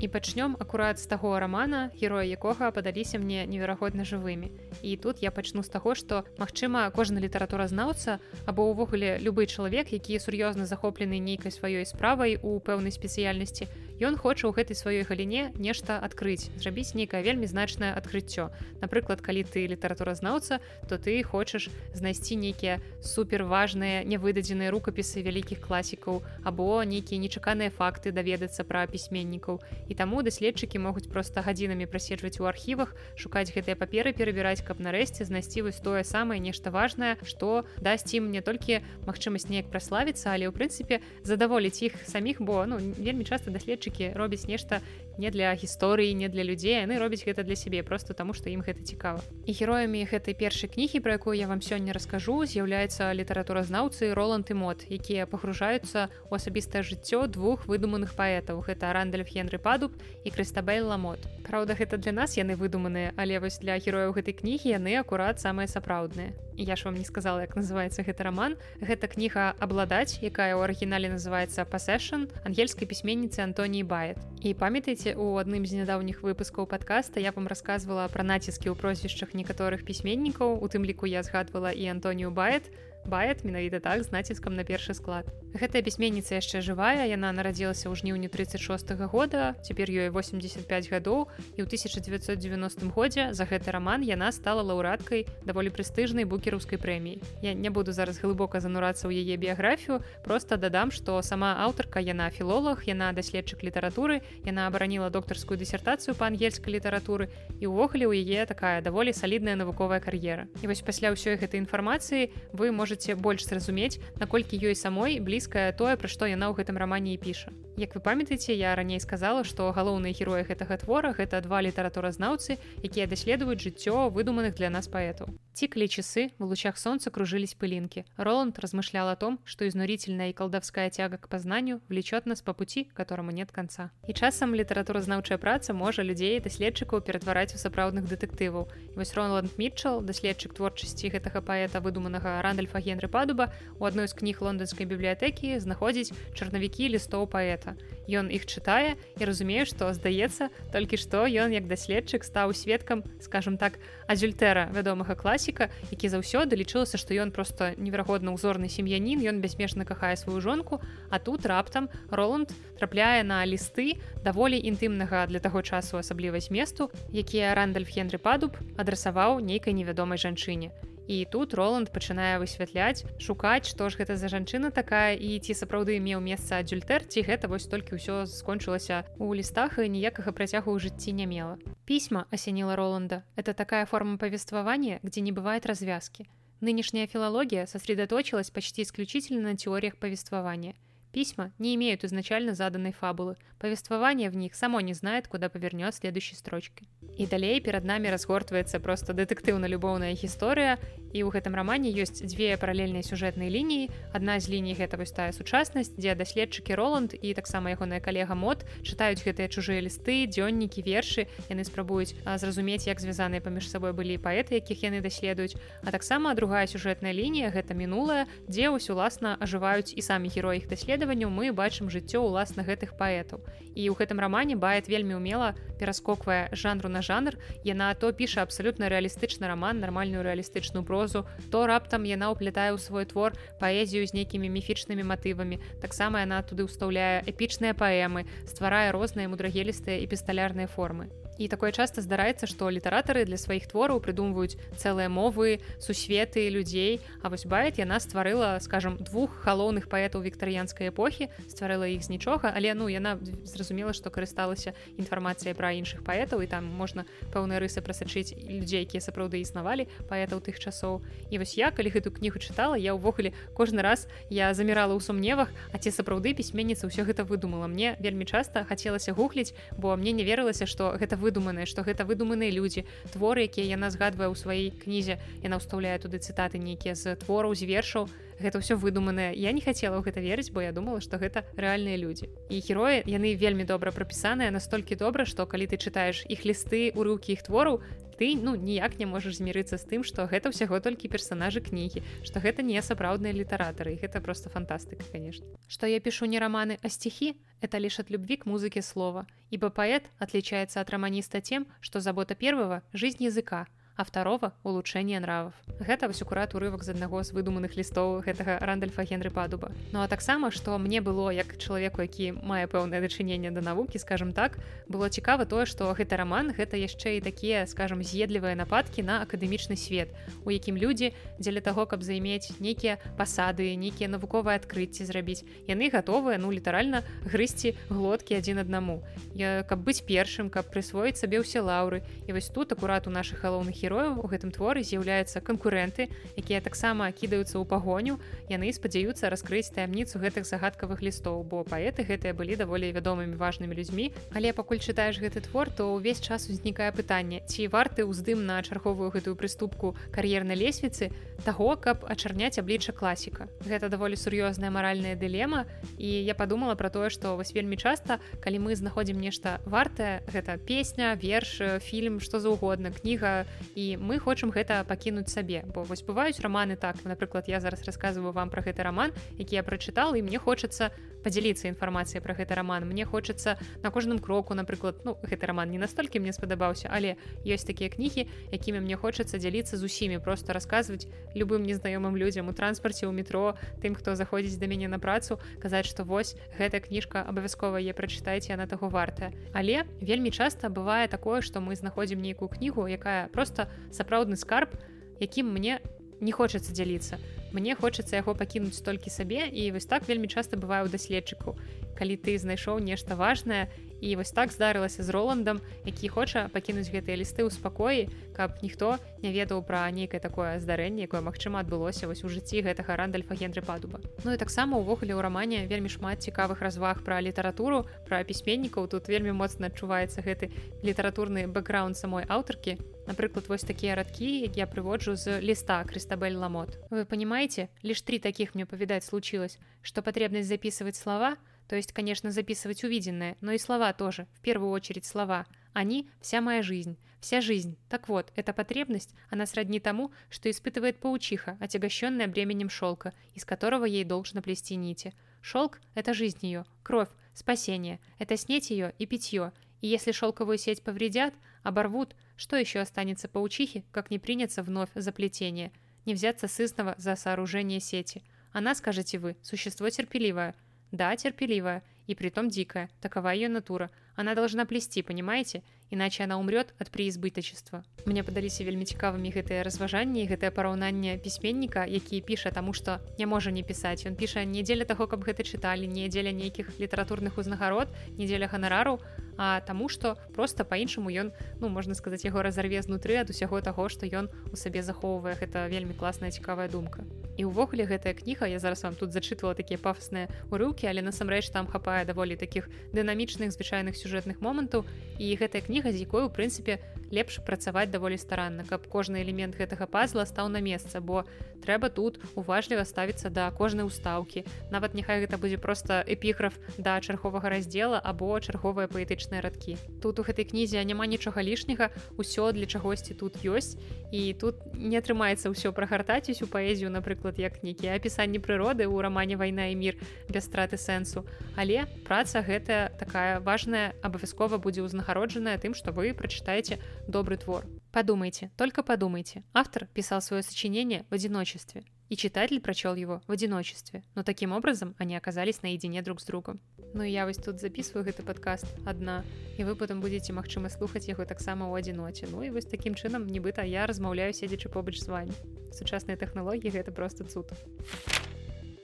І 0.00 0.08
пачнём 0.08 0.56
акурат 0.60 1.00
з 1.00 1.08
таго 1.08 1.36
рамана, 1.40 1.90
героя 2.00 2.24
якога 2.24 2.68
падаліся 2.70 3.18
мне 3.20 3.44
неверагодна 3.44 4.04
жывымі. 4.04 4.52
І 4.82 4.96
тут 4.96 5.20
я 5.20 5.30
пачну 5.30 5.64
з 5.64 5.72
таго, 5.72 5.94
што 5.94 6.24
магчыма, 6.36 6.88
кожны 6.92 7.20
літаратуразнаўца 7.20 8.20
або 8.44 8.72
ўвогуле 8.72 9.16
любы 9.20 9.48
чалавек, 9.48 9.92
які 9.92 10.20
сур'ёзна 10.20 10.68
захоплены 10.68 11.16
нейкай 11.16 11.52
сваёй 11.52 11.84
справай 11.88 12.36
у 12.40 12.60
пэўнай 12.60 12.92
спецыяльнасці, 12.92 13.68
ён 14.00 14.20
хоча 14.20 14.44
ў 14.48 14.52
гэтай 14.52 14.76
сваёй 14.76 15.04
галіне 15.08 15.56
нешта 15.56 15.96
адкрыць 15.96 16.52
зрабіць 16.60 16.92
нейкае 16.92 17.24
вельмі 17.24 17.48
значнае 17.48 17.96
адкрыццё 17.96 18.52
напрыклад 18.84 19.24
калі 19.24 19.40
ты 19.48 19.64
літаратуразнаўца 19.72 20.60
то 20.84 21.00
ты 21.00 21.16
хочаш 21.24 21.72
знайсці 21.96 22.36
нейкія 22.36 22.84
суперважныя 23.00 24.04
невыдадзеныя 24.04 24.68
рукапісы 24.68 25.24
вялікіх 25.24 25.64
класікаў 25.64 26.20
або 26.44 26.84
нейкія 26.84 27.16
нечаканыя 27.24 27.72
факты 27.72 28.12
даведацца 28.12 28.68
пра 28.68 28.84
пісьменнікаў 28.84 29.64
і 29.88 29.94
таму 29.96 30.20
даследчыкі 30.20 30.76
могуць 30.76 31.08
проста 31.08 31.40
гадзінамі 31.40 31.88
праседжваць 31.88 32.36
у 32.36 32.44
архівах 32.44 32.92
шукаць 33.16 33.48
гэтыя 33.56 33.80
паперы 33.80 34.12
перабіраць 34.12 34.60
каб 34.60 34.76
нарэшце 34.76 35.24
знайсці 35.24 35.64
вось 35.64 35.80
тое 35.80 36.04
самае 36.04 36.36
нешта 36.36 36.68
важнае 36.68 37.16
што 37.24 37.64
дасць 37.80 38.12
ім 38.12 38.28
не 38.28 38.44
толькі 38.44 38.84
магчымасць 39.08 39.48
неяк 39.48 39.72
праславіцца 39.72 40.36
але 40.36 40.44
ў 40.48 40.52
прынцыпе 40.52 41.00
задаволіць 41.24 41.80
іх 41.80 41.96
саміх 42.04 42.44
бо 42.44 42.60
ну 42.68 42.76
вельмі 42.76 43.24
часта 43.24 43.48
даследчыкі 43.48 43.85
разработчыкі 43.86 44.12
робяць 44.16 44.46
нешта 44.46 44.80
не 45.18 45.30
для 45.30 45.54
гісторыі 45.54 46.12
не 46.14 46.28
для 46.28 46.42
людзей 46.42 46.84
яны 46.84 46.98
робяць 46.98 47.24
гэта 47.24 47.42
для 47.42 47.56
сябе 47.56 47.82
просто 47.82 48.14
таму 48.14 48.34
што 48.34 48.50
ім 48.50 48.60
гэта 48.60 48.84
цікава 48.84 49.22
і 49.46 49.52
героямі 49.52 50.04
гэтай 50.04 50.34
першай 50.34 50.68
кнігі 50.68 51.00
пра 51.00 51.16
якую 51.16 51.38
я 51.38 51.48
вам 51.48 51.60
сёння 51.64 51.92
раскажу 51.92 52.44
з'яўляецца 52.44 53.14
літаратуразнаўцы 53.16 54.12
роланд 54.12 54.50
і 54.50 54.54
мод 54.54 54.84
якія 54.90 55.26
пагружаюцца 55.26 56.08
у 56.30 56.34
асабістае 56.36 56.82
жыццё 56.82 57.26
двух 57.26 57.66
выдуманых 57.66 58.12
паэтаў. 58.12 58.60
Гэта 58.60 58.92
рандальф 58.92 59.32
генры 59.32 59.58
падуб 59.58 59.92
і 60.24 60.28
крыстабель 60.30 60.84
ламот. 60.84 61.20
Праўда 61.46 61.74
гэта 61.78 61.96
для 61.96 62.12
нас 62.12 62.36
яны 62.36 62.56
выдуманыя 62.56 63.14
але 63.16 63.40
вось 63.40 63.58
для 63.58 63.78
герояў 63.78 64.12
гэтай 64.12 64.34
кнігі 64.36 64.76
яны 64.76 65.00
акурат 65.00 65.40
самыя 65.40 65.66
сапраўдныя. 65.66 66.34
Я 66.56 66.76
ж 66.76 66.84
вам 66.84 66.96
не 66.96 67.04
сказала 67.04 67.40
як 67.40 67.54
называется 67.56 68.02
гэты 68.02 68.24
роман 68.24 68.56
гэта 68.80 69.08
кніга 69.08 69.52
абладаць 69.60 70.18
якая 70.24 70.56
ў 70.56 70.64
арыгінале 70.64 71.12
называется 71.12 71.68
пасэшн 71.68 72.32
ангельскай 72.48 72.88
пісьменніцы 72.88 73.44
антоніі 73.44 73.75
бает 73.82 74.16
і 74.40 74.54
памятаеце 74.54 75.14
у 75.16 75.36
адным 75.40 75.66
з 75.66 75.80
нядаўніх 75.80 76.22
выпускаў 76.22 76.66
подкаста 76.70 77.20
я 77.20 77.32
вам 77.32 77.50
рассказывала 77.50 78.06
пра 78.08 78.22
націскі 78.22 78.70
ў 78.70 78.78
прозвішчах 78.78 79.34
некаторых 79.34 79.84
пісьменнікаў 79.84 80.62
у 80.62 80.66
тым 80.68 80.84
ліку 80.84 81.06
я 81.10 81.22
згадвала 81.22 81.72
і 81.72 81.86
антонію 81.86 82.30
бает 82.30 82.70
бает 83.06 83.44
менавіта 83.44 83.80
так 83.80 84.02
з 84.04 84.12
націскам 84.12 84.54
на 84.54 84.64
першы 84.64 84.94
склад 84.94 85.26
гэтая 85.56 85.82
пісьменніца 85.82 86.36
яшчэ 86.36 86.60
жывая 86.60 87.08
яна 87.08 87.32
нарадзілася 87.32 87.88
ў 87.88 87.96
жніўні 87.96 88.28
36 88.28 88.92
-го 88.92 89.08
года 89.08 89.56
цяпер 89.64 89.88
ёй 89.90 90.08
85 90.12 90.92
гадоў 90.92 91.26
і 91.56 91.60
ў 91.62 91.66
1990 91.66 92.92
годзе 92.92 93.32
за 93.32 93.44
гэты 93.44 93.72
роман 93.72 94.04
яна 94.04 94.32
стала 94.32 94.62
лаўрадкай 94.62 95.26
даволі 95.44 95.72
прэстыжнай 95.72 96.24
букераўскай 96.24 96.78
прэміі. 96.78 97.20
Я 97.42 97.54
не 97.54 97.70
буду 97.70 97.92
зараз 97.92 98.20
глыбока 98.20 98.60
занурацца 98.60 99.08
ў 99.08 99.16
яе 99.24 99.36
біяграфію 99.36 100.04
просто 100.24 100.56
дадам 100.56 100.90
што 100.90 101.22
сама 101.22 101.56
аўтарка 101.64 102.00
яна 102.00 102.30
філолог 102.30 102.84
яна 102.84 103.12
даследчык 103.12 103.64
літаратуры 103.64 104.20
яна 104.44 104.66
абараніла 104.68 105.10
доктарскую 105.10 105.56
дысертацыю 105.56 106.14
па 106.14 106.26
ангельскай 106.28 106.76
літаратуры 106.76 107.32
і 107.60 107.66
ўвогуле 107.66 108.04
ў 108.06 108.20
яе 108.20 108.46
такая 108.46 108.84
даволі 108.84 109.12
салідная 109.12 109.56
навуковая 109.56 110.00
кар'ера. 110.00 110.46
І 110.62 110.66
вось 110.66 110.84
пасля 110.84 111.10
ўсёй 111.16 111.40
гэтай 111.40 111.60
інфармацыі 111.64 112.30
вы 112.52 112.72
можете 112.72 113.14
больш 113.16 113.46
зразумець 113.48 113.98
наколькі 114.20 114.60
ёй 114.60 114.74
самой 114.74 115.18
блізкае 115.46 115.72
тое 115.78 115.94
пра 115.96 116.08
што 116.10 116.26
яна 116.26 116.50
ў 116.50 116.58
гэтым 116.58 116.76
рамане 116.82 117.14
і 117.14 117.18
піша 117.22 117.54
Як 117.78 117.94
вы 117.94 118.00
памятаеце 118.02 118.56
я 118.56 118.74
раней 118.74 118.98
сказала 118.98 119.44
што 119.44 119.70
галоўныя 119.78 120.16
героі 120.18 120.42
гэтага 120.50 120.82
твора 120.82 121.14
гэта 121.14 121.40
два 121.46 121.62
літаратуразнаўцы 121.62 122.58
якія 122.82 123.06
даследуюць 123.06 123.62
жыццё 123.62 124.10
выдуманых 124.10 124.58
для 124.58 124.70
нас 124.70 124.90
паэтаў 124.90 125.30
Тикли 125.56 125.86
часы, 125.86 126.32
в 126.38 126.44
лучах 126.44 126.76
солнца 126.76 127.10
кружились 127.10 127.54
пылинки. 127.54 128.04
Роланд 128.18 128.58
размышлял 128.58 129.08
о 129.08 129.16
том, 129.16 129.40
что 129.46 129.66
изнурительная 129.66 130.28
и 130.28 130.34
колдовская 130.34 130.90
тяга 130.90 131.16
к 131.16 131.30
познанию 131.30 131.80
влечет 131.88 132.26
нас 132.26 132.42
по 132.42 132.52
пути, 132.52 132.90
которому 132.92 133.30
нет 133.30 133.52
конца. 133.52 133.90
И 134.06 134.12
часам 134.12 134.54
літаратуразнаўчая 134.54 135.38
праца 135.38 135.72
можа 135.72 136.02
людзей 136.02 136.40
даследчыкаў 136.40 137.00
ператвараць 137.00 137.54
у 137.54 137.58
сапраўдных 137.58 138.04
дэтэктываў. 138.04 138.68
І 138.92 138.98
вось 139.00 139.14
Ронланд 139.14 139.56
Мітчал, 139.56 140.02
даследчык 140.02 140.52
творчасці 140.52 141.08
гэтага 141.08 141.40
паэта 141.40 141.80
выдуманага 141.80 142.42
Рандальфа 142.42 142.84
Генры 142.84 143.08
Падуба, 143.08 143.48
у 143.80 143.88
адной 143.88 144.08
з 144.08 144.12
кніг 144.12 144.42
лонданскай 144.44 144.84
бібліятэкі 144.84 145.35
знаходзіць 145.60 146.12
чарнавікі 146.34 146.90
лістоў 146.90 147.30
паэта. 147.30 147.78
Ён 148.08 148.30
іх 148.30 148.46
чытае 148.46 148.96
і 149.18 149.22
разумее, 149.22 149.66
што 149.66 149.92
здаецца, 149.92 150.48
толькі 150.72 150.96
што 150.96 151.26
ён 151.26 151.52
як 151.52 151.66
даследчык 151.66 152.22
стаў 152.24 152.54
сведкам, 152.54 153.02
скажем 153.20 153.58
так, 153.58 153.78
адзюльтэра 154.06 154.70
вядомага 154.72 155.14
класі 155.14 155.36
класіка 155.36 155.68
які 155.90 156.08
заўсёды 156.08 156.56
лічылася 156.56 156.98
што 156.98 157.14
ён 157.14 157.30
просто 157.30 157.74
неверагодна 157.76 158.32
ўзорны 158.32 158.70
сем'янін 158.70 159.20
ён 159.26 159.40
бясмешна 159.42 159.84
кахае 159.84 160.16
сваю 160.16 160.40
жонку 160.40 160.80
а 161.10 161.18
тут 161.18 161.46
раптам 161.46 161.88
роланд 162.10 162.54
трапляе 162.78 163.22
на 163.22 163.44
лісты 163.44 163.98
даволі 164.24 164.56
інтымнага 164.56 165.26
для 165.26 165.40
таго 165.40 165.62
часу 165.62 165.98
асабліва 165.98 166.40
зместу 166.40 166.90
якія 167.12 167.54
рандальф 167.54 167.90
генры 167.90 168.18
падуб 168.18 168.56
адрасаваў 168.76 169.40
нейкай 169.40 169.74
невядомай 169.74 170.18
жанчыне 170.18 170.70
і 171.08 171.24
тут 171.30 171.54
роланд 171.54 171.90
пачынае 171.94 172.38
высвятляць 172.42 173.06
шукаць 173.18 173.70
што 173.70 173.88
ж 173.88 174.02
гэта 174.02 174.16
за 174.20 174.28
жанчына 174.32 174.70
такая 174.70 175.14
і 175.14 175.38
ці 175.38 175.54
сапраўды 175.54 175.98
меў 176.02 176.20
месца 176.20 176.62
адюльтэр 176.62 177.06
ці 177.06 177.26
гэта 177.26 177.48
вось 177.48 177.68
толькі 177.70 177.98
ўсё 177.98 178.26
скончылася 178.26 179.04
у 179.18 179.32
лістах 179.34 179.78
і 179.78 179.88
ніякага 179.90 180.32
працягу 180.32 180.74
ў 180.74 180.78
жыцці 180.82 181.12
не 181.12 181.26
мела. 181.26 181.58
Пісьма 181.84 182.26
осенила 182.30 182.76
роланда 182.76 183.22
это 183.36 183.54
такая 183.54 183.86
форма 183.86 184.18
повествования 184.18 185.00
где 185.02 185.20
не 185.20 185.32
бывает 185.32 185.66
развязки 185.66 186.26
нынешняя 186.60 187.06
филология 187.06 187.66
сосредоточилась 187.66 188.50
почти 188.50 188.82
исключительно 188.82 189.50
на 189.50 189.56
теориях 189.56 189.96
повествования 189.96 190.74
Письма 191.16 191.50
не 191.58 191.74
имеют 191.76 192.04
изначально 192.04 192.54
заданной 192.54 192.92
фабулы. 192.92 193.36
Повествование 193.58 194.28
в 194.28 194.36
них 194.36 194.54
само 194.54 194.82
не 194.82 194.92
знает, 194.92 195.28
куда 195.28 195.48
повернет 195.48 195.94
следующей 195.94 196.34
строчкой. 196.36 196.88
І 197.16 197.26
далей 197.26 197.60
перад 197.60 197.84
намі 197.88 198.10
разгортваецца 198.12 198.76
просто 198.84 199.14
дэтэктыўна-любоўная 199.16 200.12
гісторыя 200.12 200.76
і 201.14 201.22
ў 201.22 201.30
гэтым 201.30 201.54
рамане 201.54 201.94
ёсць 201.94 202.18
дзве 202.20 202.58
паралельныя 202.58 203.06
сюжэтныя 203.06 203.46
лініі. 203.46 203.88
Адна 204.10 204.42
з 204.42 204.50
ліній 204.50 204.74
гэта 204.74 204.98
вось 204.98 205.14
тая 205.14 205.30
сучаснасць 205.30 205.94
дзе 205.94 206.18
даследчыкі 206.18 206.74
роланд 206.74 207.14
і 207.14 207.30
таксама 207.38 207.70
ягоная 207.70 208.02
калега 208.02 208.34
мод 208.34 208.66
чытаюць 208.82 209.22
гэтыя 209.22 209.46
чужыя 209.46 209.78
лісты 209.78 210.26
дзённікі 210.26 210.82
вершы. 210.82 211.30
Яны 211.46 211.62
спрабуюць 211.62 212.18
зразумець 212.26 212.90
як 212.90 212.98
звязаныя 212.98 213.38
паміж 213.38 213.70
сабой 213.70 213.94
былі 213.94 214.18
паэты 214.18 214.58
якіх 214.58 214.82
яны 214.82 214.98
даследуюць. 214.98 215.54
А 215.86 215.94
таксама 215.94 216.34
другая 216.34 216.66
сюжэтная 216.66 217.14
лінія 217.14 217.54
гэта 217.54 217.78
мінулая 217.78 218.26
дзе 218.50 218.74
ўсё 218.74 218.96
уласна 218.96 219.36
ажываюць 219.38 219.92
і 219.92 220.00
самі 220.00 220.32
героі 220.32 220.64
іх 220.64 220.72
даследаванняў. 220.72 221.28
Мы 221.28 221.52
бачым 221.52 221.92
жыццё 221.92 222.24
ўласна 222.24 222.64
гэтых 222.64 222.96
паэтаў. 222.96 223.44
І 223.76 223.92
ў 223.92 223.94
гэтым 224.00 224.16
рамане 224.16 224.56
бает 224.56 224.88
вельмі 224.88 225.20
умела 225.20 225.52
пераскоквае 225.76 226.48
жанру 226.56 226.88
на 226.88 227.04
жанр. 227.04 227.36
Яна 227.60 227.92
то 227.92 228.08
піша 228.08 228.40
абсалютна 228.40 228.88
рэалістычны 228.88 229.44
роман 229.44 229.84
нармальную 229.84 230.24
рэалістычную 230.24 230.80
прозу 230.96 231.26
то 231.52 231.66
раптам 231.68 232.08
яна 232.08 232.32
ўплятае 232.32 232.72
ў 232.72 232.80
свой 232.80 233.04
твор 233.04 233.36
паэзію 233.60 234.08
з 234.08 234.16
нейкімі 234.16 234.48
міфічнымі 234.48 235.04
матывамі. 235.04 235.60
Таксама 235.84 236.24
яна 236.24 236.40
туды 236.40 236.64
ўстаўляе 236.64 237.20
эпічныя 237.28 237.76
паэмы 237.76 238.24
стварае 238.48 238.88
розныя 238.96 239.28
мудрагелістыя 239.28 240.00
і 240.00 240.08
пісталярныя 240.08 240.72
формы 240.72 241.12
і 241.38 241.48
такое 241.48 241.72
часта 241.72 242.00
здараецца 242.00 242.46
што 242.46 242.70
літаратары 242.70 243.24
для 243.24 243.36
сваіх 243.36 243.66
твораў 243.66 244.00
прыдумваюць 244.00 244.56
цэлыя 244.76 245.08
мовы 245.08 245.60
сусветы 245.78 246.48
людзей 246.50 247.00
а 247.22 247.28
вось 247.28 247.46
байт 247.46 247.78
яна 247.78 248.00
стварыла 248.00 248.58
скажем 248.60 248.96
двух 248.98 249.44
галоўных 249.44 249.88
паэтаў 249.88 250.24
віктарыянскай 250.24 250.88
эпохі 250.88 251.28
стварыла 251.48 251.88
іх 251.90 252.04
з 252.04 252.12
нічога 252.14 252.52
але 252.54 252.74
ну 252.74 252.88
яна 252.88 253.18
зразумела 253.44 253.92
што 253.92 254.10
карысталася 254.10 254.72
інфармацыяй 254.96 255.54
пра 255.54 255.72
іншых 255.76 256.02
паэтаў 256.04 256.42
і 256.42 256.50
там 256.50 256.64
можна 256.66 257.04
пэўныя 257.32 257.60
рысы 257.60 257.82
прасачыць 257.84 258.34
людзей 258.36 258.86
якія 258.86 259.00
сапраўды 259.04 259.40
існавалі 259.42 259.88
паэтаў 260.08 260.40
тых 260.40 260.58
часоў 260.58 261.02
і 261.30 261.38
вось 261.38 261.56
я 261.58 261.70
калі 261.70 261.92
гэту 261.92 262.14
кнігу 262.14 262.40
чытала 262.40 262.78
я 262.80 262.96
ўвогуле 262.96 263.32
кожны 263.54 263.82
раз 263.82 264.08
я 264.30 264.52
замірала 264.54 264.94
ў 264.96 265.00
сумневах 265.00 265.52
а 265.72 265.78
ці 265.78 265.92
сапраўды 265.92 266.34
пісьменніца 266.36 266.88
ўсё 266.88 267.04
гэта 267.04 267.24
выдумала. 267.24 267.66
Мне 267.66 267.96
вельмі 268.00 268.24
часта 268.24 268.64
хацелася 268.64 269.12
гугліць 269.12 269.54
бо 269.76 269.96
мне 269.96 270.12
не 270.12 270.24
верылася 270.24 270.66
што 270.66 270.94
гэта 270.96 271.16
выдуманае 271.26 271.66
што 271.66 271.82
гэта 271.82 272.06
выдуманыя 272.06 272.54
людзі. 272.54 272.86
Творы 273.10 273.50
якія 273.50 273.66
яна 273.74 273.90
згадвае 273.90 274.30
ў 274.30 274.36
сваёй 274.38 274.70
кнізе 274.70 275.18
яна 275.42 275.58
ўстаўляе 275.58 275.98
туды 275.98 276.22
цытаты 276.22 276.62
нейкія 276.62 276.94
з 276.94 277.18
твораў 277.18 277.58
з 277.58 277.66
вершаў. 277.66 278.06
Гэта 278.38 278.60
ўсё 278.60 278.76
выдуманае. 278.76 279.32
Я 279.34 279.50
не 279.56 279.64
хацела 279.64 279.98
ў 279.98 280.06
гэта 280.06 280.20
верыць 280.22 280.52
бо 280.54 280.62
я 280.62 280.70
думала 280.70 281.02
што 281.02 281.18
гэта 281.18 281.42
рэальныя 281.56 281.98
людзі. 281.98 282.30
І 282.52 282.62
героі 282.62 283.02
яны 283.08 283.34
вельмі 283.34 283.66
добра 283.66 283.90
прапісаныя 283.90 284.54
настолькі 284.54 284.94
добра 284.94 285.26
што 285.26 285.48
калі 285.50 285.66
ты 285.66 285.80
чытаеш 285.80 286.28
іх 286.30 286.46
лісты 286.46 286.92
урыўкі 286.94 287.32
іх 287.34 287.42
твораў 287.48 287.82
ты 288.18 288.34
ну 288.36 288.56
ніяк 288.56 288.98
не 288.98 289.06
можаш 289.06 289.38
змірыцца 289.38 289.78
з 289.78 289.84
тым 289.84 290.04
што 290.04 290.26
гэта 290.26 290.50
ўсяго 290.52 290.80
толькі 290.80 291.12
персонажы 291.12 291.60
кнігі 291.60 292.02
што 292.24 292.40
гэта 292.40 292.66
не 292.66 292.80
сапраўдныя 292.82 293.36
літаратары 293.36 293.96
гэта 294.02 294.20
просто 294.20 294.50
фантастыка 294.50 295.04
конечно 295.12 295.46
что 295.68 295.86
я 295.86 296.00
пишу 296.00 296.26
не 296.26 296.38
романы 296.38 296.78
а 296.82 296.88
стихи 296.88 297.36
это 297.60 297.78
лишь 297.78 297.98
от 298.00 298.10
любви 298.10 298.36
к 298.36 298.46
музыке 298.46 298.82
слова 298.82 299.26
ибо 299.50 299.70
поэт 299.70 300.10
отличается 300.18 300.80
от 300.80 300.90
романиста 300.90 301.40
тем 301.40 301.66
что 301.80 302.00
забота 302.00 302.34
первого 302.34 302.82
жизнь 302.92 303.22
языка 303.24 303.66
а 303.96 304.04
второго 304.04 304.52
улучшение 304.62 305.20
нравов. 305.20 305.52
Гэта 305.80 306.06
вось 306.06 306.22
акурат 306.22 306.54
урывак 306.54 306.84
з 306.84 306.92
аднаго 306.94 307.22
з 307.24 307.32
выдуманых 307.32 307.76
лістоў 307.76 308.20
гэтага 308.22 308.58
рандальфа 308.60 309.02
генры 309.02 309.30
падуба. 309.30 309.72
Ну 309.92 310.02
а 310.02 310.08
таксама 310.08 310.50
что 310.50 310.78
мне 310.78 311.00
было 311.00 311.30
як 311.30 311.58
чалавеку 311.58 312.02
які 312.02 312.32
мае 312.44 312.66
пэўнае 312.66 313.00
дачыненне 313.00 313.50
да 313.50 313.60
навукі 313.60 313.98
скажем 313.98 314.32
так 314.32 314.58
было 314.88 315.08
цікава 315.08 315.46
тое 315.46 315.66
что 315.66 315.92
гэты 315.92 316.16
роман 316.16 316.52
гэта 316.52 316.76
яшчэ 316.76 317.16
і 317.18 317.20
такія 317.20 317.66
скажем 317.66 318.02
з'едлівыя 318.02 318.54
нападкі 318.54 319.02
на 319.02 319.22
акадэмічны 319.22 319.76
свет 319.76 320.12
у 320.44 320.50
якім 320.50 320.76
людзі 320.76 321.12
дзеля 321.38 321.60
таго 321.60 321.86
каб 321.86 322.02
займець 322.02 322.52
нейкія 322.60 322.98
пасады 323.16 323.74
нейкія 323.76 324.08
навуковыя 324.12 324.60
адкрыцці 324.60 325.08
зрабіць 325.08 325.44
яны 325.66 325.88
гатовыя 325.90 326.38
ну 326.38 326.52
літаральна 326.52 327.02
грысці 327.24 327.76
глоткі 327.88 328.36
адзін 328.36 328.62
аднаму. 328.62 329.02
Я 329.34 329.62
каб 329.68 329.84
быць 329.86 330.02
першым 330.06 330.50
каб 330.50 330.68
прысвоіць 330.72 331.18
сабе 331.18 331.40
ўсе 331.40 331.60
лаўры. 331.60 332.02
І 332.26 332.36
вось 332.36 332.48
тут 332.48 332.72
акурат 332.72 333.06
у 333.06 333.10
наших 333.10 333.42
галоўных 333.42 333.76
герояў 333.86 334.18
у 334.18 334.26
гэтым 334.26 334.50
творы 334.50 334.82
з'яўляюцца 334.82 335.38
канкурэнты 335.38 336.10
якія 336.34 336.58
таксама 336.60 337.06
кідаюцца 337.14 337.62
ў 337.62 337.64
пагоню. 337.70 338.18
Яны 338.50 338.74
спадзяюцца 338.74 339.30
раскрыць 339.30 339.70
таямніцу 339.70 340.18
гэтых 340.18 340.42
загадкавых 340.42 340.98
лістоў 341.06 341.46
бо 341.46 341.62
паэты 341.62 342.02
гэтыя 342.02 342.34
былі 342.34 342.58
даволі 342.58 342.90
вядомымі 342.90 343.38
важнымі 343.38 343.78
людзьмі. 343.78 344.10
Але 344.34 344.50
пакуль 344.50 344.82
чытаеш 344.82 345.22
гэты 345.22 345.46
твор 345.46 345.70
то 345.70 345.94
ўвесь 345.94 346.18
час 346.18 346.50
узнікае 346.50 346.90
пытанне 346.90 347.46
ці 347.46 347.70
варты 347.70 348.02
ўздым 348.02 348.42
на 348.42 348.58
чарговую 348.66 349.14
гэтую 349.14 349.38
прыступку 349.38 349.94
кар'ернай 350.10 350.58
лесвіцы 350.58 351.14
таго 351.44 351.76
каб 351.76 352.02
ачарняць 352.08 352.58
аблічча 352.58 352.90
класіка. 352.90 353.46
Гэта 353.62 353.88
даволі 353.92 354.18
сур'ёзная 354.18 354.74
маральная 354.74 355.14
дылема 355.14 355.66
і 355.98 356.08
я 356.08 356.34
подумала 356.34 356.74
про 356.74 356.90
тое 356.90 357.10
што 357.10 357.36
вось 357.36 357.54
вельмі 357.54 357.76
часта 357.76 358.18
калі 358.42 358.66
мы 358.66 358.76
знаходзім 358.76 359.20
нешта 359.20 359.60
вартае 359.64 360.24
гэта 360.26 360.58
песня 360.58 361.14
верш 361.14 361.60
фільм 361.84 362.18
што 362.20 362.40
заўгодна 362.40 362.90
кніга 362.90 363.46
і 363.76 364.00
мы 364.00 364.18
хочам 364.18 364.50
гэта 364.50 364.80
пакінуць 364.88 365.28
сабе. 365.28 365.62
Бо 365.68 365.84
вось 365.84 366.02
бываюць 366.02 366.40
раманы 366.40 366.76
так. 366.80 366.96
Напрыклад 367.04 367.44
я 367.46 367.60
зараз 367.60 367.84
рассказываю 367.84 368.32
вам 368.32 368.48
про 368.48 368.64
гэты 368.64 368.82
роман 368.82 369.12
які 369.36 369.56
я 369.56 369.62
прачытал 369.62 370.16
і 370.16 370.22
мне 370.24 370.38
хочацца 370.38 370.90
подзяліцца 371.22 371.68
інфармацыяй 371.68 372.22
про 372.22 372.34
гэты 372.38 372.54
роман 372.54 372.86
мне 372.86 373.04
хочацца 373.04 373.58
на 373.82 373.90
кожным 373.90 374.18
кроку 374.18 374.54
напрыклад 374.54 375.02
ну 375.04 375.18
гэты 375.22 375.46
роман 375.46 375.70
не 375.70 375.78
настолькі 375.78 376.22
мне 376.22 376.32
спадабаўся 376.32 376.88
але 376.88 377.16
ёсць 377.42 377.66
такія 377.66 377.90
кнігі 377.90 378.30
якімі 378.54 378.80
мне 378.80 378.96
хочацца 378.96 379.36
дзяліцца 379.36 379.76
з 379.76 379.82
усімі 379.82 380.22
просто 380.22 380.54
рассказывать 380.54 381.10
любым 381.34 381.66
незнаёмым 381.66 382.16
людзям 382.16 382.48
у 382.48 382.54
транспарце 382.54 383.04
ў 383.04 383.12
метро 383.12 383.58
тым 383.82 383.98
хто 383.98 384.14
заходзіць 384.14 384.56
да 384.62 384.70
мяне 384.70 384.88
на 384.88 385.02
працу 385.02 385.42
казаць 385.58 385.90
что 385.90 386.06
вось 386.06 386.38
гэтая 386.54 386.80
кніжка 386.80 387.26
абавязкова 387.26 387.82
е 387.82 387.92
прачытайце 387.92 388.54
она 388.54 388.70
таго 388.70 388.88
вартая. 388.88 389.34
Але 389.52 389.82
вельмі 390.00 390.30
часта 390.30 390.70
бывае 390.70 391.10
такое 391.10 391.42
что 391.42 391.58
мы 391.58 391.74
знаходзім 391.74 392.22
нейкую 392.22 392.48
кнігу 392.48 392.86
якая 392.86 393.26
просто 393.34 393.65
сапраўдны 393.92 394.36
скарб 394.36 394.74
якім 395.20 395.52
мне 395.52 395.80
не 396.20 396.32
хочацца 396.32 396.72
дзяліцца. 396.72 397.18
Мне 397.52 397.74
хочацца 397.74 398.16
яго 398.16 398.34
пакінуць 398.34 398.82
толькі 398.84 399.12
сабе 399.12 399.48
і 399.48 399.70
вось 399.72 399.88
так 399.88 400.08
вельмі 400.08 400.28
часта 400.28 400.56
бывае 400.60 400.84
у 400.84 400.92
даследчыкаў 400.92 401.56
калі 401.96 402.20
ты 402.20 402.36
знайшоў 402.38 402.78
нешта 402.84 403.16
важное 403.16 403.66
і 404.00 404.16
вось 404.16 404.30
так 404.30 404.52
здарылася 404.52 405.02
з 405.02 405.08
роландам 405.10 405.60
які 405.84 406.08
хоча 406.08 406.48
пакінуць 406.52 406.92
гэтыя 406.92 407.16
лісты 407.16 407.48
ў 407.48 407.50
спакоі 407.50 408.08
каб 408.36 408.60
ніхто 408.60 409.00
не 409.24 409.32
ведаў 409.32 409.64
пра 409.64 409.88
нейкае 409.90 410.20
такое 410.20 410.60
здарэнне 410.60 411.08
якое 411.08 411.24
магчыма 411.24 411.64
адбылося 411.64 412.06
вось 412.06 412.20
у 412.24 412.28
жыцці 412.28 412.60
гэтага 412.60 412.96
рандальфа 412.96 413.34
генры 413.34 413.64
падуба. 413.64 414.00
Ну 414.24 414.36
і 414.36 414.40
таксама 414.40 414.76
увогуле 414.76 415.16
ў 415.16 415.20
рамане 415.24 415.64
вельмі 415.64 415.88
шмат 415.88 416.20
цікавых 416.20 416.60
разваг 416.60 417.00
пра 417.00 417.20
літаратуру 417.24 417.88
пра 418.04 418.20
пісьменнікаў. 418.24 418.88
Тут 418.92 419.08
вельмі 419.08 419.32
моцна 419.32 419.72
адчуваецца 419.72 420.20
гэты 420.20 420.52
літаратурны 420.84 421.48
бэкграунд 421.48 421.96
самой 421.96 422.28
аўтаркі. 422.28 422.76
Напрыклад 423.08 423.48
вось 423.48 423.64
такія 423.64 423.94
радкі 423.96 424.50
я 424.52 424.66
прыводжу 424.66 425.16
з 425.16 425.40
ліста 425.40 425.80
крыстабель 425.88 426.36
ламот. 426.36 426.76
Вы 426.90 427.06
понимаете 427.06 427.68
лишь 427.82 428.02
три 428.02 428.18
таких 428.18 428.54
мне 428.54 428.66
повидать 428.66 429.04
случилось 429.04 429.58
что 429.86 430.02
потребность 430.02 430.48
записывать 430.48 430.96
слова 430.96 431.36
то 431.68 431.76
есть, 431.76 431.92
конечно, 431.92 432.30
записывать 432.30 432.84
увиденное, 432.84 433.36
но 433.40 433.52
и 433.52 433.58
слова 433.58 433.92
тоже, 433.92 434.26
в 434.34 434.40
первую 434.40 434.70
очередь 434.70 435.04
слова. 435.04 435.46
Они– 435.72 436.08
вся 436.20 436.40
моя 436.40 436.62
жизнь, 436.62 436.96
вся 437.20 437.40
жизнь. 437.40 437.76
Так 437.88 438.08
вот, 438.08 438.32
эта 438.36 438.52
потребность, 438.52 439.14
она 439.30 439.46
сродни 439.46 439.80
тому, 439.80 440.12
что 440.30 440.50
испытывает 440.50 441.00
паучиха, 441.00 441.56
отягощенная 441.60 442.28
бременем 442.28 442.70
шелка, 442.70 443.12
из 443.34 443.44
которого 443.44 443.84
ей 443.84 444.04
должно 444.04 444.42
плести 444.42 444.76
нити. 444.76 445.12
Шелк– 445.42 445.80
это 445.94 446.14
жизнь 446.14 446.38
ее, 446.42 446.64
кровь, 446.82 447.10
спасение, 447.34 448.00
это 448.18 448.36
снеть 448.36 448.70
ее 448.70 448.94
и 448.98 449.06
питье. 449.06 449.52
И 449.80 449.88
если 449.88 450.12
шелковую 450.12 450.58
сеть 450.58 450.82
повредят, 450.82 451.34
оборвут, 451.62 452.14
что 452.36 452.56
еще 452.56 452.78
останется 452.80 453.28
паучихе, 453.28 453.84
как 453.90 454.10
не 454.10 454.18
приняться 454.18 454.62
вновь 454.62 454.90
за 454.94 455.12
плетение, 455.12 455.72
не 456.04 456.14
взяться 456.14 456.48
сызного 456.48 456.94
за 456.96 457.16
сооружение 457.16 457.80
сети. 457.80 458.22
Она, 458.52 458.74
скажете 458.74 459.18
вы, 459.18 459.36
существо 459.42 459.90
терпеливое– 459.90 460.54
Да, 460.96 461.14
терпеливая, 461.14 461.82
и 462.06 462.14
притом 462.14 462.48
дикая, 462.48 462.88
такова 463.02 463.34
ее 463.34 463.50
натура. 463.50 463.90
Она 464.14 464.34
должна 464.34 464.64
плести, 464.64 465.02
понимаете? 465.02 465.62
Иначе 465.90 466.24
она 466.24 466.38
умрет 466.38 466.72
от 466.78 466.90
преизбыточества. 466.90 467.84
Мне 468.06 468.22
падаліся 468.24 468.64
вельмі 468.64 468.88
цікавымі 468.88 469.28
гэтыя 469.28 469.60
разважанні 469.62 470.24
і 470.24 470.28
гэтае 470.30 470.50
параўнанне 470.50 471.18
пісьменніка, 471.18 471.84
які 471.84 472.22
піша 472.22 472.50
таму, 472.50 472.72
што 472.72 473.04
не 473.18 473.26
можа 473.26 473.50
не 473.50 473.62
пісаць. 473.62 474.06
Ён 474.08 474.16
піша 474.16 474.44
не 474.48 474.62
дзеля 474.62 474.88
таго, 474.88 475.06
каб 475.06 475.20
гэта 475.20 475.44
чыталі, 475.44 475.84
не 475.84 476.08
дзеля 476.08 476.32
нейкіх 476.32 476.80
літаратурных 476.80 477.36
узнагарод, 477.36 477.92
не 478.16 478.24
дзеля 478.24 478.48
ганарару, 478.48 478.98
а 479.36 479.60
таму, 479.60 479.92
што 479.92 480.16
проста 480.32 480.64
па-іншаму 480.64 481.12
ён, 481.12 481.36
ну 481.60 481.68
можна 481.68 481.92
сказаць, 481.92 482.24
яго 482.24 482.40
разарве 482.40 482.80
знутры 482.80 483.20
ад 483.20 483.28
усяго 483.28 483.60
таго, 483.60 483.92
што 483.92 484.08
ён 484.08 484.32
у 484.48 484.56
сабе 484.56 484.80
захоўвае 484.80 485.36
гэта 485.36 485.68
вельмі 485.68 485.92
класная 485.92 486.32
цікавая 486.32 486.72
думка 486.72 487.04
і 487.36 487.44
ўвогуле 487.44 487.84
гэтая 487.84 488.16
кніга? 488.16 488.48
Я 488.48 488.58
зараз 488.58 488.82
вам 488.82 488.96
тут 488.96 489.12
зачытвала 489.12 489.54
такія 489.54 489.78
пафасныя 489.78 490.32
урыўкі 490.50 490.88
але 490.88 491.04
насамрэч 491.04 491.52
там 491.52 491.68
хапае 491.68 492.04
даволі 492.08 492.36
такіх 492.36 492.68
дынамічных 492.96 493.52
звычайных 493.52 493.96
сюжэтных 493.96 494.40
момантаў. 494.40 494.84
І 495.20 495.36
гэтая 495.36 495.60
кніга 495.60 495.92
з 495.92 496.02
якой 496.02 496.26
у 496.26 496.32
прынцыпе 496.32 496.80
лепш 497.12 497.38
працаваць 497.46 497.92
даволі 497.92 498.18
старанна 498.18 498.64
каб 498.64 498.88
кожны 498.88 499.22
элемент 499.22 499.54
гэтага 499.54 499.86
пазла 499.86 500.26
стаў 500.26 500.48
на 500.48 500.60
месца. 500.60 501.00
Бо 501.00 501.24
трэба 501.66 501.90
тут 501.90 502.22
уважліва 502.38 502.86
ставіцца 502.86 503.26
да 503.34 503.50
кожнай 503.50 503.82
устаўкі. 503.82 504.46
Нават 504.70 504.94
няхай 504.94 505.26
гэта 505.26 505.34
будзе 505.42 505.58
просто 505.58 506.06
эпіграф 506.06 506.54
да 506.78 507.02
чарговага 507.02 507.50
раздзела 507.50 507.98
або 507.98 508.38
чарговыя 508.38 508.86
паэтычныя 508.86 509.42
радкі. 509.42 509.74
Тут 509.98 510.22
у 510.22 510.22
гэтай 510.22 510.46
кнізе 510.46 510.78
няма 510.86 511.10
нічога 511.10 511.42
лішняга 511.42 511.90
ўсё 512.14 512.54
для 512.54 512.70
чагосьці 512.70 513.18
тут 513.18 513.42
ёсць 513.42 513.74
і 514.14 514.30
тут 514.38 514.62
не 514.78 514.94
атрымаецца 515.02 515.50
ўсё 515.50 515.74
прагартаць 515.74 516.30
усю 516.30 516.46
паэзію 516.46 516.94
напрыклад 516.94 517.42
як 517.42 517.62
нейкія 517.66 517.98
апісанні 517.98 518.38
прыроды 518.38 518.86
ў 518.86 518.94
рамане 519.02 519.34
вайна 519.34 519.66
і 519.72 519.74
мір 519.74 519.98
без 520.30 520.46
страты 520.46 520.78
сэнсу. 520.78 521.26
Але 521.58 521.90
праца 522.06 522.46
гэтая 522.46 522.94
такая 522.94 523.40
важная 523.40 523.98
абавязкова 524.06 524.62
будзе 524.62 524.86
ўзнагароджаная 524.86 525.58
тым 525.58 525.74
што 525.74 525.90
вы 525.90 526.14
прачытаеце 526.14 526.78
добрый 527.10 527.42
твор. 527.42 527.66
Подумайте, 527.96 528.50
только 528.58 528.82
подумайте. 528.82 529.42
Автор 529.54 529.86
писал 529.86 530.20
свое 530.20 530.42
сочинение 530.42 531.06
в 531.08 531.14
одиночестве, 531.14 531.82
и 532.10 532.16
читатель 532.18 532.60
прочел 532.60 532.94
его 532.94 533.22
в 533.26 533.32
одиночестве, 533.32 534.04
но 534.14 534.22
таким 534.22 534.52
образом 534.52 534.94
они 534.98 535.16
оказались 535.16 535.62
наедине 535.62 536.02
друг 536.02 536.20
с 536.20 536.26
другом. 536.26 536.60
Ну 536.92 537.02
я 537.02 537.24
вось 537.24 537.38
тут 537.38 537.58
записываю 537.58 538.04
гэты 538.04 538.22
падкаст 538.22 538.66
адна 538.84 539.24
і 539.56 539.64
вы 539.64 539.74
потым 539.80 540.02
будетеце 540.04 540.36
магчыма 540.36 540.68
слухаць 540.68 541.08
яго 541.08 541.24
таксама 541.24 541.72
ў 541.72 541.80
адзіноце 541.80 542.28
Ну 542.28 542.44
і 542.44 542.50
вось 542.52 542.68
такім 542.68 543.00
чынам 543.00 543.24
нібыта 543.24 543.64
я 543.64 543.86
размаўляю 543.86 544.36
седзячы 544.36 544.68
побач 544.68 545.00
з 545.00 545.08
вами 545.08 545.32
сучасныя 545.72 546.20
тэхналогіі 546.20 546.76
гэта 546.76 546.92
просто 546.92 547.24
цуд 547.24 547.48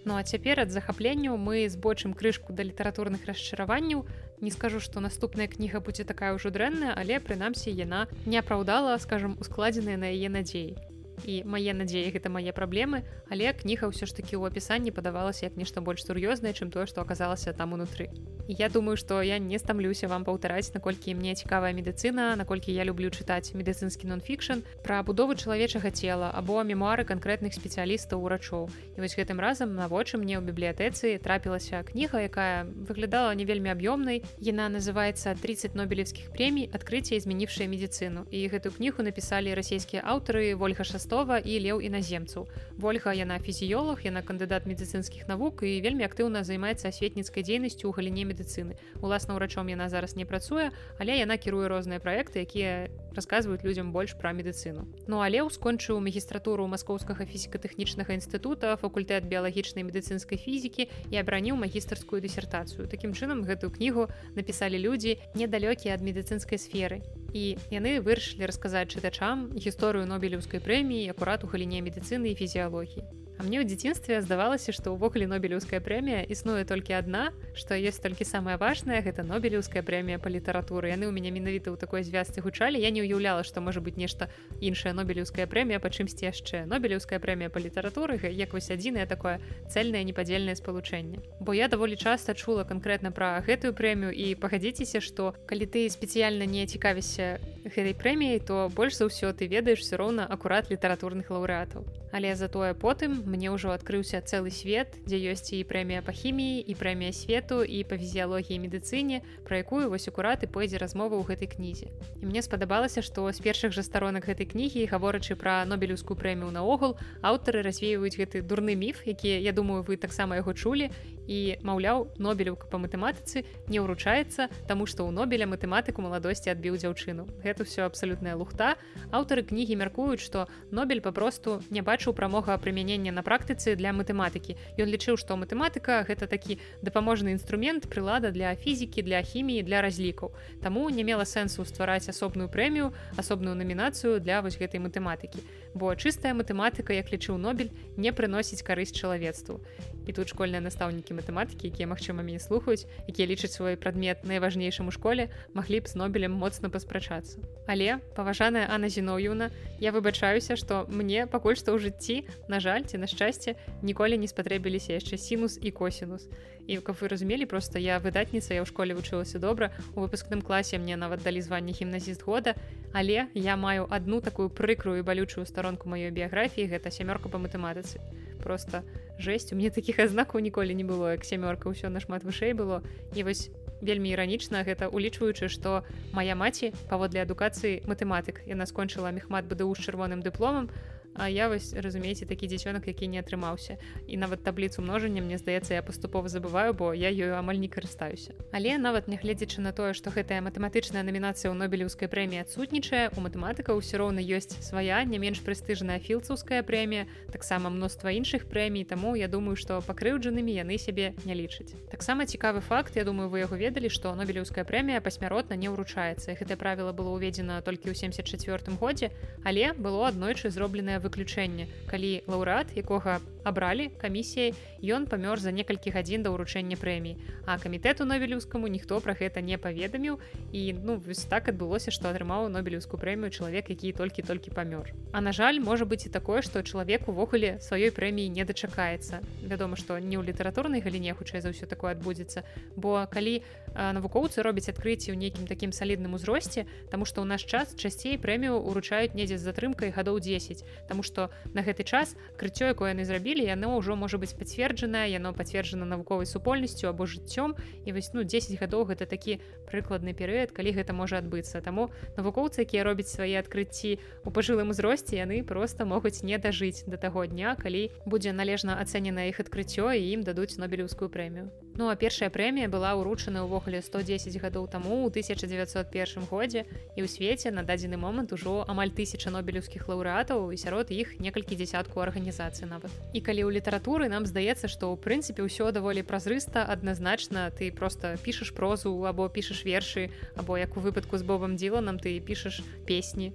Ну 0.08 0.16
а 0.16 0.24
цяпер 0.24 0.64
ад 0.64 0.72
захапленняў 0.72 1.36
мы 1.36 1.68
збочым 1.68 2.14
крышку 2.16 2.56
да 2.56 2.64
літаратурных 2.64 3.28
расчараванняў 3.28 4.08
не 4.42 4.50
скажу 4.50 4.84
што 4.84 5.00
наступная 5.00 5.48
кніга 5.48 5.80
будзе 5.80 6.04
такая 6.04 6.34
ўжо 6.36 6.52
дрэнная 6.54 6.92
але 6.98 7.18
прынамсі 7.26 7.72
яна 7.72 8.06
не 8.26 8.38
апраўдала 8.42 8.98
скажем 8.98 9.38
ускладзеныя 9.40 9.96
на 9.96 10.10
яе 10.12 10.28
надзеі 10.38 10.74
і 11.24 11.44
мае 11.46 11.72
надзеі 11.76 12.10
гэта 12.10 12.28
мае 12.32 12.52
праблемы 12.52 13.04
але 13.30 13.52
кніга 13.52 13.88
ўсё 13.88 14.04
ж 14.08 14.12
такі 14.16 14.36
ў 14.36 14.50
апісанні 14.50 14.90
падавалася 14.90 15.46
як 15.46 15.56
нешта 15.56 15.80
больш 15.80 16.02
сур'ёзнае 16.02 16.52
чым 16.58 16.74
тое 16.74 16.90
што 16.90 17.00
аказалася 17.00 17.54
там 17.54 17.72
унутры 17.78 18.10
я 18.48 18.68
думаю 18.68 18.96
что 18.96 19.22
я 19.22 19.38
не 19.38 19.58
стамлюся 19.58 20.08
вам 20.08 20.24
паўтараць 20.24 20.74
наколькі 20.74 21.14
мне 21.14 21.34
цікавая 21.34 21.70
медыцына 21.72 22.34
наколькі 22.34 22.74
я 22.74 22.82
люблю 22.84 23.08
чытаць 23.14 23.54
медыцынскі 23.54 24.10
нон-фікшн 24.10 24.66
пра 24.82 25.02
будову 25.06 25.38
чалавечага 25.38 25.94
цела 25.94 26.34
або 26.34 26.62
мемуары 26.66 27.06
канкрэтных 27.06 27.54
спецыялістаў 27.54 28.18
урачоў 28.18 28.66
і 28.96 28.98
вось 28.98 29.14
гэтым 29.14 29.38
разам 29.38 29.78
на 29.78 29.86
вочы 29.86 30.18
мне 30.18 30.38
ў 30.38 30.42
бібліятэцы 30.42 31.22
трапілася 31.22 31.86
кніга 31.86 32.26
якая 32.26 32.66
выглядала 32.66 33.30
не 33.38 33.46
вельмі 33.46 33.70
аб'ёмнай 33.70 34.26
яна 34.42 34.66
называется 34.68 35.38
30 35.38 35.78
нобелевскіх 35.78 36.34
прэмій 36.34 36.66
адкрыцця 36.74 37.22
змяніўшая 37.22 37.70
медыцыну 37.70 38.26
і 38.34 38.42
гэту 38.50 38.74
кнігу 38.74 39.06
напісалі 39.06 39.54
расійскія 39.54 40.02
аўтары 40.02 40.58
ольга 40.58 40.82
шаста 40.82 41.11
Ростова 41.12 41.38
і 41.44 41.60
леў 41.60 41.84
іназемцаў. 41.84 42.48
Вольга 42.80 43.12
яна 43.12 43.36
фізіолог, 43.36 44.00
яна 44.00 44.24
кандыдат 44.24 44.64
медыцынскіх 44.64 45.28
навук 45.28 45.60
і 45.60 45.84
вельмі 45.84 46.08
актыўна 46.08 46.40
займаецца 46.40 46.88
асветніцкай 46.88 47.44
дзейнасцю 47.44 47.84
ў 47.84 47.92
галіне 47.92 48.24
медыцыны. 48.24 48.80
Уласна 49.04 49.36
ўрачом 49.36 49.68
яна 49.68 49.92
зараз 49.92 50.16
не 50.16 50.24
працуе, 50.24 50.72
але 50.96 51.20
яна 51.20 51.36
кіруе 51.36 51.68
розныя 51.68 52.00
праекты, 52.00 52.40
якія 52.48 52.88
расказваюць 53.12 53.60
людзям 53.60 53.92
больш 53.92 54.16
пра 54.16 54.32
медыцыну. 54.32 54.88
Ну 55.04 55.20
алеў 55.20 55.52
скончыў 55.52 56.00
магістратуру 56.00 56.64
маскоўскага 56.64 57.28
фізіка-тэхнічнага 57.28 58.16
інстытута, 58.16 58.80
факультэт 58.80 59.28
біялагічнай 59.28 59.84
медыцынскай 59.84 60.40
фізікі 60.40 60.88
і 61.12 61.14
абраніў 61.20 61.60
магістарскую 61.60 62.24
дысертацыю. 62.24 62.88
Такім 62.88 63.12
чынам 63.12 63.44
гэтую 63.44 63.68
кнігу 63.68 64.08
напісалі 64.32 64.80
людзі 64.80 65.20
недалёкія 65.36 65.92
ад 65.92 66.00
медыцынскай 66.00 66.56
сферы 66.56 67.04
і 67.32 67.56
яны 67.72 67.98
вырашылі 68.04 68.48
расказаць 68.50 68.92
чытачам 68.92 69.48
гісторыю 69.56 70.04
нобелеўскай 70.06 70.60
прэміі 70.60 71.10
акурат 71.12 71.44
у 71.44 71.50
галіне 71.52 71.80
медыцыны 71.84 72.32
і 72.32 72.38
фізіялогіі 72.38 73.04
А 73.42 73.44
мне 73.44 73.58
ў 73.58 73.66
дзяцінстве 73.66 74.22
здавалася, 74.22 74.70
што 74.70 74.94
ўвогуле 74.94 75.26
нобелеўская 75.26 75.82
прэмія 75.82 76.22
існуе 76.30 76.62
толькі 76.62 76.94
адна, 76.94 77.34
што 77.58 77.74
ёсць 77.74 77.98
толькі 77.98 78.22
самае 78.22 78.54
важнае 78.54 79.02
гэта 79.02 79.26
нобелеўская 79.26 79.82
прэмія 79.82 80.22
па 80.22 80.30
літаратуры. 80.30 80.94
Яны 80.94 81.10
ў 81.10 81.12
мяне 81.16 81.34
менавіта 81.34 81.74
ў 81.74 81.76
такой 81.82 82.06
звязцы 82.06 82.38
гучалі. 82.38 82.78
Я 82.78 82.94
не 82.94 83.02
ўяўляла, 83.02 83.42
што 83.42 83.58
можа 83.58 83.82
быць 83.82 83.98
нешта 83.98 84.30
іншая 84.62 84.94
нобелеўская 84.94 85.50
прэмія 85.50 85.82
па 85.82 85.90
чымсьці 85.90 86.30
яшчэ. 86.30 86.70
Нобелеўская 86.70 87.18
прэмія 87.18 87.50
па 87.50 87.58
літаратуры 87.58 88.14
як 88.30 88.54
вось 88.54 88.70
адзінае 88.70 89.10
такое 89.10 89.42
цельнае 89.66 90.06
непадзельнае 90.06 90.54
спалучэнне. 90.54 91.42
Бо 91.42 91.50
я 91.50 91.66
даволі 91.66 91.98
часта 91.98 92.38
чула 92.38 92.62
канкрэтна 92.62 93.10
пра 93.10 93.42
гэтую 93.42 93.74
прэмію 93.74 94.14
і 94.14 94.38
пагадзіцеся, 94.38 95.02
што 95.02 95.34
калі 95.50 95.66
ты 95.66 95.90
спецыяльна 95.90 96.46
не 96.46 96.62
цікавішся 96.70 97.42
гэтай 97.64 97.94
прэміяй, 97.94 98.40
то 98.40 98.70
больш 98.74 98.98
за 98.98 99.10
ўсё 99.10 99.32
ты 99.32 99.46
ведаеш 99.46 99.82
все 99.82 99.96
роўна 99.96 100.26
акурат 100.26 100.70
літаратурных 100.70 101.30
лаўрэатаў 101.30 101.86
але 102.12 102.36
затое 102.36 102.74
потым 102.74 103.24
мне 103.26 103.50
ўжо 103.50 103.72
адкрыўся 103.72 104.20
цэлы 104.20 104.52
свет 104.52 105.00
дзе 105.08 105.16
ёсць 105.32 105.56
і 105.56 105.64
прэмія 105.64 106.04
па 106.04 106.12
хіміі 106.12 106.60
і 106.60 106.72
прэмія 106.76 107.12
свету 107.16 107.64
і 107.64 107.82
па 107.88 107.96
фізіялогіі 107.96 108.60
медыцыне 108.60 109.24
пра 109.48 109.64
якую 109.64 109.88
вось 109.88 110.06
акураты 110.12 110.46
пойдзе 110.46 110.76
размова 110.76 111.16
ў 111.16 111.24
гэтай 111.24 111.48
кнізе. 111.48 111.88
І 112.20 112.28
мне 112.28 112.44
спадабалася 112.44 113.00
што 113.00 113.24
з 113.32 113.40
першых 113.40 113.72
жа 113.72 113.82
старонак 113.82 114.28
гэтай 114.28 114.46
кнігі 114.46 114.86
гаворачы 114.92 115.34
пра 115.40 115.64
нобелеўскую 115.64 116.14
прэмію 116.20 116.52
наогул 116.52 117.00
аўтары 117.24 117.64
развеюваюць 117.64 118.20
гэты 118.20 118.44
дурны 118.44 118.76
міф 118.76 119.02
які 119.08 119.40
я 119.40 119.56
думаю 119.56 119.82
вы 119.82 119.96
таксама 119.96 120.36
яго 120.36 120.52
чулі 120.52 120.92
і 121.26 121.58
маўляў 121.62 122.08
нобелеўка 122.18 122.66
па 122.70 122.80
матэматыцы 122.82 123.44
не 123.68 123.78
ўручаецца 123.78 124.48
таму 124.68 124.86
што 124.86 125.04
ў 125.06 125.12
нобеля 125.12 125.46
матэматыку 125.46 126.02
маладосці 126.02 126.54
адбіў 126.54 126.80
дзяўчыну 126.80 127.28
гэта 127.44 127.68
все 127.68 127.84
абсалютная 127.86 128.34
лухта 128.36 128.74
аўтары 129.12 129.44
кнігі 129.44 129.76
мяркуюць 129.82 130.22
што 130.22 130.48
нобель 130.70 131.00
папросту 131.04 131.60
не 131.70 131.82
бачыў 131.82 132.14
прамога 132.14 132.56
прымянення 132.58 133.12
на 133.12 133.22
практыцы 133.22 133.74
для 133.76 133.92
матэматыкі. 133.92 134.56
Ён 134.78 134.88
лічыў, 134.88 135.18
што 135.18 135.36
матэматыка 135.36 136.02
гэта 136.08 136.26
такі 136.26 136.58
дапаможны 136.82 137.34
інструмент 137.34 137.88
прылада 137.90 138.30
для 138.30 138.54
фізікі, 138.54 139.02
для 139.02 139.22
хіміі, 139.22 139.62
для 139.62 139.82
разлікаў. 139.82 140.32
Таму 140.62 140.88
не 140.90 141.04
мела 141.04 141.24
сэнсу 141.24 141.64
ствараць 141.64 142.08
асобную 142.08 142.48
прэмію, 142.48 142.92
асобную 143.16 143.54
намінацыю 143.58 144.20
для 144.20 144.40
вось 144.42 144.58
гэтай 144.58 144.80
матэматыкі. 144.80 145.42
Бо 145.74 145.94
чыстая 145.96 146.34
матэматыка, 146.34 146.92
як 146.92 147.12
лічыў 147.12 147.36
Нобель, 147.36 147.72
не 147.96 148.12
прыносіць 148.12 148.62
карысць 148.62 148.96
чалавецтву 148.96 149.60
і 150.06 150.12
тут 150.12 150.28
школьныя 150.28 150.62
настаўнікі 150.62 151.11
матэматыкі 151.16 151.68
якія 151.68 151.88
магчыма 151.90 152.22
мяне 152.22 152.40
слухаюць 152.42 152.86
якія 153.08 153.28
лічаць 153.28 153.52
свой 153.52 153.76
прадмет 153.76 154.24
найважнейшым 154.24 154.88
у 154.88 154.94
школе 154.94 155.28
маглі 155.54 155.80
б 155.80 155.88
з 155.88 155.94
нобелем 155.94 156.32
моцна 156.32 156.70
паспрачацца 156.70 157.40
але 157.66 157.98
паважаная 158.16 158.66
Анна 158.68 158.88
зіноўюна 158.88 159.50
я 159.80 159.92
выбачаюся 159.92 160.56
што 160.56 160.86
мне 160.88 161.26
пакуль 161.26 161.58
што 161.58 161.74
ў 161.74 161.82
жыцці 161.88 162.24
на 162.48 162.60
жаль 162.60 162.88
ці 162.88 163.02
на 163.02 163.10
шчасце 163.10 163.56
ніколі 163.82 164.18
не 164.18 164.28
спатрэбіліся 164.30 164.98
яшчэ 164.98 165.16
сінус 165.16 165.58
і 165.60 165.70
косінус 165.70 166.28
і 166.66 166.78
каб 166.78 166.96
вы 167.00 167.08
разумелі 167.08 167.46
просто 167.46 167.78
я 167.78 167.98
выдатніца 167.98 168.54
я 168.54 168.62
ў 168.62 168.68
школе 168.68 168.94
вучылася 168.94 169.38
добра 169.42 169.72
у 169.94 170.00
выпускным 170.06 170.42
класе 170.42 170.78
мне 170.78 170.96
нават 170.96 171.22
далі 171.22 171.42
званне 171.42 171.72
гімназіст 171.72 172.22
года. 172.22 172.54
Але 172.92 173.26
я 173.34 173.56
маю 173.56 173.86
одну 173.90 174.20
такую 174.20 174.50
прыкрую 174.50 175.02
балючую 175.02 175.46
старонку 175.46 175.88
маёй 175.88 176.10
біяграфіі 176.10 176.68
гэта 176.68 176.90
сямёрка 176.90 177.28
па 177.28 177.38
матэматыцы 177.38 177.98
просто 178.42 178.82
жесть. 179.22 179.52
У 179.52 179.56
мне 179.56 179.70
таких 179.70 179.98
азнакаў 180.02 180.42
ніколі 180.42 180.74
не 180.74 180.84
было 180.84 181.14
як 181.14 181.24
сямёрка 181.24 181.70
ўсё 181.70 181.88
нашмат 181.88 182.26
вышэй 182.26 182.52
было. 182.52 182.82
І 183.14 183.22
вось 183.22 183.48
вельмі 183.82 184.14
іранічна 184.14 184.62
гэта 184.62 184.90
улічваючы 184.90 185.48
што 185.48 185.82
моя 186.12 186.34
маці 186.34 186.74
паводле 186.90 187.22
адукацыі 187.22 187.82
матэматык 187.86 188.46
яна 188.46 188.66
скончыла 188.66 189.10
мехмат 189.10 189.46
бДУ 189.46 189.74
з 189.74 189.82
чырвоным 189.82 190.22
дыпломам 190.22 190.70
А 190.70 191.01
я 191.28 191.48
вось 191.48 191.72
разумееце 191.76 192.26
такі 192.26 192.48
дзіцёнак 192.48 192.86
які 192.86 193.08
не 193.08 193.20
атрымаўся 193.20 193.76
і 194.06 194.16
нават 194.16 194.42
табліцу 194.42 194.82
множання 194.82 195.22
мне 195.22 195.38
здаецца 195.38 195.74
я 195.74 195.82
паступова 195.82 196.28
забываю 196.28 196.72
бо 196.74 196.94
я 196.94 197.12
ёю 197.12 197.36
амаль 197.36 197.60
не 197.60 197.68
карыстаюся. 197.68 198.32
Але 198.52 198.78
нават 198.78 199.08
нягледзячы 199.08 199.60
на 199.60 199.72
тое 199.72 199.92
што 199.92 200.10
гэтая 200.10 200.40
матэматычная 200.40 201.04
намінацыя 201.04 201.52
ў 201.52 201.56
нобелеўскай 201.60 202.08
прэміі 202.08 202.42
адсутнічае 202.48 203.12
у 203.16 203.20
матэматыка 203.20 203.76
ўсё 203.76 204.00
роўна 204.00 204.24
ёсць 204.24 204.56
свая 204.64 205.04
не 205.04 205.18
менш 205.18 205.44
прэстыжная 205.44 206.00
філцаўская 206.00 206.62
прэмія 206.64 207.06
таксама 207.28 207.68
мноства 207.68 208.08
іншых 208.08 208.48
прэмій 208.48 208.88
таму 208.88 209.14
я 209.16 209.28
думаю 209.28 209.56
што 209.56 209.84
пакрыўджанымі 209.84 210.52
яны 210.56 210.78
сябе 210.78 211.12
не 211.28 211.34
лічаць. 211.36 211.76
Таксама 211.92 212.24
цікавы 212.24 212.64
факт 212.64 212.96
я 212.96 213.04
думаю 213.04 213.28
вы 213.28 213.44
яго 213.44 213.56
ведалі 213.56 213.92
што 213.92 214.14
нобелеўская 214.16 214.64
прэмія 214.64 215.04
пасмяротна 215.04 215.60
не 215.60 215.68
ўручаецца. 215.68 216.38
Гэтае 216.40 216.56
правіла 216.56 216.96
было 216.96 217.12
ўведзена 217.12 217.60
толькі 217.60 217.92
ў 217.92 217.94
74 217.94 218.80
годзе 218.80 219.12
але 219.44 219.72
было 219.76 220.08
аднойчы 220.08 220.48
зробленае 220.50 221.01
выключэнне 221.04 221.68
калі 221.92 222.12
лаўрэат 222.34 222.74
якога 222.84 223.20
абралі 223.44 223.90
камісіяй 223.98 224.54
ён 224.82 225.06
памёр 225.06 225.38
за 225.38 225.52
некалькі 225.52 225.90
гадзін 225.90 226.22
да 226.22 226.30
ўручэння 226.34 226.76
прэміі 226.78 227.18
а 227.46 227.58
камітэту 227.58 228.06
нобелеўскаму 228.06 228.66
ніхто 228.68 229.00
пра 229.00 229.14
гэта 229.18 229.42
не 229.42 229.58
паведаміў 229.58 230.18
і 230.52 230.62
ну 230.82 230.96
вось 230.96 231.24
так 231.26 231.48
адбылося 231.48 231.90
што 231.90 232.10
атрымаў 232.10 232.48
нобелеўскую 232.48 233.00
прэмію 233.00 233.30
чалавек 233.30 233.70
які 233.70 233.92
толькі-толькі 233.92 234.54
памёр 234.54 234.90
А 235.12 235.20
на 235.20 235.32
жаль 235.32 235.60
можа 235.60 235.84
быць 235.84 236.06
і 236.06 236.10
такое 236.10 236.42
што 236.42 236.62
чалавек 236.62 237.08
увогуле 237.08 237.58
сваёй 237.60 237.90
прэміі 237.90 238.28
не 238.30 238.44
дачакаецца 238.44 239.20
вядома 239.42 239.76
што 239.76 239.98
не 239.98 240.16
ў 240.16 240.26
літаратурнай 240.30 240.80
галіне 240.80 241.14
хутчэй 241.14 241.40
за 241.40 241.50
ўсё 241.50 241.66
такое 241.66 241.92
адбудзецца 241.92 242.44
бо 242.76 243.06
калі 243.10 243.42
навукоўцы 243.74 244.42
робяць 244.42 244.68
адкрыцці 244.68 245.12
ў 245.12 245.18
нейкім 245.18 245.46
такім 245.46 245.72
салідным 245.72 246.14
узросце 246.14 246.66
Таму 246.90 247.04
што 247.04 247.22
ў 247.22 247.26
наш 247.26 247.44
час 247.44 247.74
часцей 247.74 248.18
прэмію 248.18 248.60
уручаюць 248.60 249.14
недзе 249.14 249.38
з 249.38 249.48
затрымкай 249.48 249.90
гадоў 249.90 250.20
10 250.20 250.64
Таму 250.88 251.02
што 251.02 251.30
на 251.54 251.62
гэты 251.64 251.84
час 251.84 252.14
крыццё 252.36 252.72
якое 252.72 252.92
яны 252.92 253.04
зрабілі 253.04 253.31
яно 253.40 253.78
ўжо 253.78 253.96
можа 253.96 254.18
быць 254.20 254.36
пацверджанае 254.36 255.08
яно 255.12 255.32
пацверджана 255.32 255.88
навуковай 255.88 256.26
супольнасцю 256.26 256.92
або 256.92 257.08
жыццём 257.08 257.56
і 257.86 257.92
вось 257.96 258.12
ну 258.12 258.24
10 258.24 258.60
гадоў 258.60 258.92
гэта 258.92 259.08
такі 259.08 259.40
прыкладны 259.70 260.12
перыяд 260.12 260.52
калі 260.52 260.76
гэта 260.76 260.92
можа 260.92 261.22
адбыцца 261.24 261.64
таму 261.64 261.88
навукоўцы 262.16 262.66
якія 262.66 262.84
робяць 262.84 263.08
свае 263.08 263.40
адкрыцці 263.40 263.98
у 264.26 264.30
пажылым 264.30 264.70
узросце 264.74 265.16
яны 265.16 265.40
просто 265.44 265.86
могуць 265.86 266.22
не 266.22 266.36
дажыць 266.36 266.84
да 266.86 266.96
таго 266.96 267.24
дня 267.24 267.56
калі 267.56 267.88
будзе 268.04 268.32
належна 268.36 268.76
ацэнена 268.82 269.30
іх 269.32 269.40
адкрыццё 269.40 269.92
і 269.96 270.02
ім 270.18 270.26
дадуць 270.26 270.58
нобелеўскую 270.58 271.08
прэмію 271.08 271.48
Ну 271.74 271.88
а 271.88 271.96
першая 271.96 272.28
прэмія 272.28 272.68
была 272.68 272.92
ўручана 273.00 273.48
ўвогуле 273.48 273.80
110 273.80 274.28
гадоў 274.36 274.68
таму 274.68 275.02
ў 275.02 275.08
1901 275.08 276.28
годзе 276.28 276.68
і 276.96 277.00
ў 277.00 277.08
свеце 277.08 277.48
на 277.48 277.64
дадзены 277.64 277.96
момант 277.96 278.36
ужо 278.36 278.60
амаль 278.68 278.92
тысяча 278.92 279.32
нобелеўскіх 279.32 279.88
лаўрэатаў 279.88 280.52
і 280.52 280.60
сярод 280.60 280.92
іх 280.92 281.16
некалькі 281.16 281.56
дзясятку 281.56 282.04
арганізацый 282.04 282.68
нават. 282.68 282.92
І 283.16 283.24
калі 283.24 283.48
ў 283.48 283.56
літаратуры 283.56 284.12
нам 284.12 284.28
здаецца, 284.28 284.68
што 284.68 284.92
ў 284.92 285.00
прынцыпе 285.00 285.40
ўсё 285.40 285.72
даволі 285.72 286.04
празрыста 286.04 286.68
адназначна 286.68 287.48
ты 287.56 287.72
просто 287.72 288.20
пішаш 288.20 288.52
прозу 288.52 288.92
або 289.08 289.32
пішаш 289.32 289.64
вершы 289.64 290.12
або 290.36 290.60
як 290.60 290.76
у 290.76 290.84
выпадку 290.84 291.16
з 291.16 291.24
бобам 291.24 291.56
дзіланам 291.56 291.96
ты 291.96 292.20
пішаш 292.20 292.60
песні. 292.84 293.32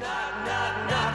Knock, 0.00 0.34
knock, 0.48 0.74
knock, 0.88 1.12